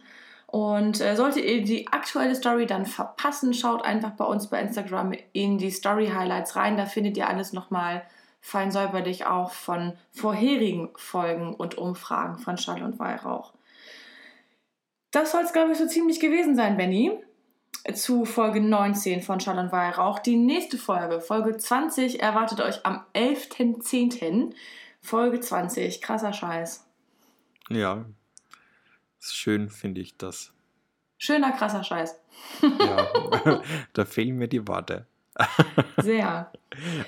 Und 0.47 0.99
äh, 0.99 1.15
solltet 1.15 1.45
ihr 1.45 1.63
die 1.63 1.87
aktuelle 1.87 2.35
Story 2.35 2.65
dann 2.65 2.85
verpassen, 2.85 3.53
schaut 3.53 3.85
einfach 3.85 4.11
bei 4.11 4.25
uns 4.25 4.47
bei 4.47 4.61
Instagram 4.61 5.13
in 5.31 5.57
die 5.57 5.71
Story 5.71 6.11
Highlights 6.13 6.57
rein. 6.57 6.75
Da 6.75 6.85
findet 6.85 7.15
ihr 7.15 7.29
alles 7.29 7.53
nochmal 7.53 8.03
fein 8.41 8.71
säuberlich 8.71 9.25
auch 9.25 9.51
von 9.51 9.93
vorherigen 10.11 10.89
Folgen 10.95 11.53
und 11.53 11.77
Umfragen 11.77 12.39
von 12.39 12.57
Schall 12.57 12.83
und 12.83 12.99
Weihrauch. 12.99 13.53
Das 15.11 15.31
soll 15.31 15.43
es, 15.43 15.53
glaube 15.53 15.71
ich, 15.71 15.77
so 15.77 15.87
ziemlich 15.87 16.19
gewesen 16.19 16.55
sein, 16.55 16.77
Benny. 16.77 17.11
Zu 17.93 18.25
Folge 18.25 18.61
19 18.61 19.21
von 19.21 19.39
Schall 19.39 19.57
und 19.57 19.71
Weihrauch. 19.71 20.19
Die 20.19 20.35
nächste 20.35 20.77
Folge, 20.77 21.21
Folge 21.21 21.57
20, 21.57 22.21
erwartet 22.21 22.61
euch 22.61 22.85
am 22.85 23.03
11.10. 23.15 24.53
Folge 25.01 25.39
20. 25.39 26.01
Krasser 26.01 26.33
Scheiß. 26.33 26.85
Ja, 27.69 28.05
Schön 29.21 29.69
finde 29.69 30.01
ich 30.01 30.17
das. 30.17 30.51
Schöner, 31.17 31.51
krasser 31.51 31.83
Scheiß. 31.83 32.19
ja, 32.61 33.07
da 33.93 34.05
fehlen 34.05 34.37
mir 34.37 34.47
die 34.47 34.67
Worte. 34.67 35.05
Sehr. 35.97 36.51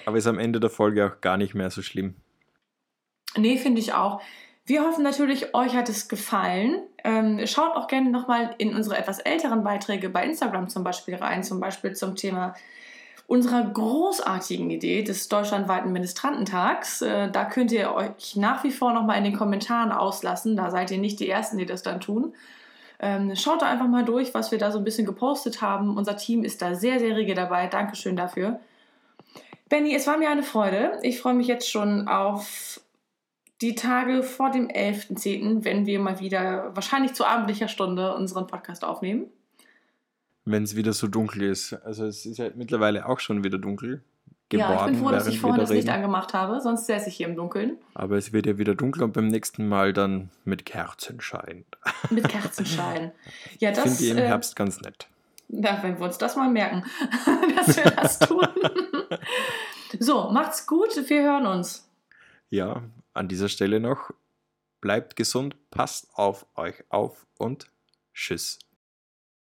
Aber 0.05 0.17
ist 0.17 0.27
am 0.27 0.39
Ende 0.39 0.59
der 0.59 0.69
Folge 0.69 1.05
auch 1.05 1.21
gar 1.21 1.37
nicht 1.37 1.53
mehr 1.53 1.69
so 1.69 1.81
schlimm. 1.81 2.15
Nee, 3.35 3.57
finde 3.57 3.79
ich 3.81 3.93
auch. 3.93 4.21
Wir 4.65 4.83
hoffen 4.83 5.03
natürlich, 5.03 5.53
euch 5.53 5.75
hat 5.75 5.89
es 5.89 6.07
gefallen. 6.07 6.83
Ähm, 7.03 7.45
schaut 7.47 7.75
auch 7.75 7.87
gerne 7.87 8.09
nochmal 8.09 8.55
in 8.57 8.73
unsere 8.75 8.97
etwas 8.97 9.19
älteren 9.19 9.63
Beiträge 9.63 10.09
bei 10.09 10.23
Instagram 10.23 10.69
zum 10.69 10.83
Beispiel 10.83 11.15
rein, 11.15 11.43
zum 11.43 11.59
Beispiel 11.59 11.93
zum 11.93 12.15
Thema 12.15 12.53
unserer 13.27 13.63
großartigen 13.63 14.69
Idee 14.69 15.03
des 15.03 15.27
deutschlandweiten 15.27 15.91
Ministrantentags. 15.91 17.01
Äh, 17.01 17.31
da 17.31 17.45
könnt 17.45 17.71
ihr 17.71 17.93
euch 17.93 18.35
nach 18.35 18.63
wie 18.63 18.71
vor 18.71 18.93
noch 18.93 19.03
mal 19.03 19.15
in 19.15 19.23
den 19.23 19.35
Kommentaren 19.35 19.91
auslassen. 19.91 20.55
Da 20.55 20.71
seid 20.71 20.91
ihr 20.91 20.97
nicht 20.97 21.19
die 21.19 21.29
Ersten, 21.29 21.57
die 21.57 21.65
das 21.65 21.83
dann 21.83 21.99
tun. 21.99 22.33
Ähm, 23.03 23.35
schaut 23.35 23.61
da 23.61 23.69
einfach 23.69 23.87
mal 23.87 24.05
durch, 24.05 24.33
was 24.33 24.51
wir 24.51 24.57
da 24.57 24.71
so 24.71 24.77
ein 24.77 24.83
bisschen 24.83 25.05
gepostet 25.05 25.61
haben. 25.61 25.97
Unser 25.97 26.15
Team 26.15 26.43
ist 26.43 26.61
da 26.61 26.73
sehr, 26.73 26.99
sehr 26.99 27.15
rege 27.15 27.33
dabei. 27.33 27.67
Dankeschön 27.67 28.15
dafür. 28.15 28.59
Benny, 29.67 29.93
es 29.93 30.07
war 30.07 30.17
mir 30.17 30.29
eine 30.29 30.43
Freude. 30.43 30.99
Ich 31.01 31.19
freue 31.19 31.33
mich 31.33 31.47
jetzt 31.47 31.69
schon 31.69 32.07
auf 32.07 32.79
die 33.61 33.75
Tage 33.75 34.23
vor 34.23 34.51
dem 34.51 34.67
11.10., 34.67 35.63
wenn 35.65 35.85
wir 35.85 35.99
mal 35.99 36.19
wieder 36.19 36.71
wahrscheinlich 36.75 37.13
zu 37.13 37.25
abendlicher 37.25 37.67
Stunde 37.67 38.15
unseren 38.15 38.47
Podcast 38.47 38.83
aufnehmen 38.83 39.25
wenn 40.45 40.63
es 40.63 40.75
wieder 40.75 40.93
so 40.93 41.07
dunkel 41.07 41.43
ist. 41.43 41.73
Also 41.73 42.05
es 42.05 42.25
ist 42.25 42.37
ja 42.37 42.49
mittlerweile 42.55 43.07
auch 43.07 43.19
schon 43.19 43.43
wieder 43.43 43.57
dunkel 43.57 44.03
geworden. 44.57 44.71
Ja, 44.71 44.85
ich 44.85 44.91
bin 44.91 45.01
froh, 45.01 45.11
dass 45.11 45.27
ich 45.27 45.39
vorhin 45.39 45.59
das 45.59 45.69
Licht 45.69 45.89
angemacht 45.89 46.33
habe, 46.33 46.61
sonst 46.61 46.85
säße 46.85 47.09
ich 47.09 47.15
hier 47.15 47.27
im 47.27 47.35
Dunkeln. 47.35 47.77
Aber 47.93 48.17
es 48.17 48.33
wird 48.33 48.45
ja 48.45 48.57
wieder 48.57 48.75
dunkel 48.75 49.03
und 49.03 49.13
beim 49.13 49.27
nächsten 49.27 49.67
Mal 49.67 49.93
dann 49.93 50.29
mit 50.45 50.65
Kerzenschein. 50.65 51.65
Mit 52.09 52.27
Kerzenschein. 52.27 53.11
Ja, 53.59 53.71
das 53.71 53.83
finde 53.83 54.03
ich 54.03 54.09
im 54.11 54.17
äh, 54.17 54.27
Herbst 54.27 54.55
ganz 54.55 54.81
nett. 54.81 55.07
Ja, 55.49 55.81
wenn 55.81 55.97
wir 55.99 56.05
uns 56.05 56.17
das 56.17 56.35
mal 56.35 56.49
merken, 56.49 56.83
dass 57.55 57.77
wir 57.77 57.91
das 57.91 58.19
tun. 58.19 58.47
so, 59.99 60.29
macht's 60.31 60.65
gut, 60.65 60.89
wir 61.07 61.23
hören 61.23 61.45
uns. 61.45 61.87
Ja, 62.49 62.83
an 63.13 63.27
dieser 63.27 63.49
Stelle 63.49 63.79
noch, 63.79 64.11
bleibt 64.81 65.15
gesund, 65.15 65.55
passt 65.71 66.07
auf 66.15 66.45
euch 66.55 66.83
auf 66.89 67.25
und 67.37 67.67
tschüss. 68.13 68.59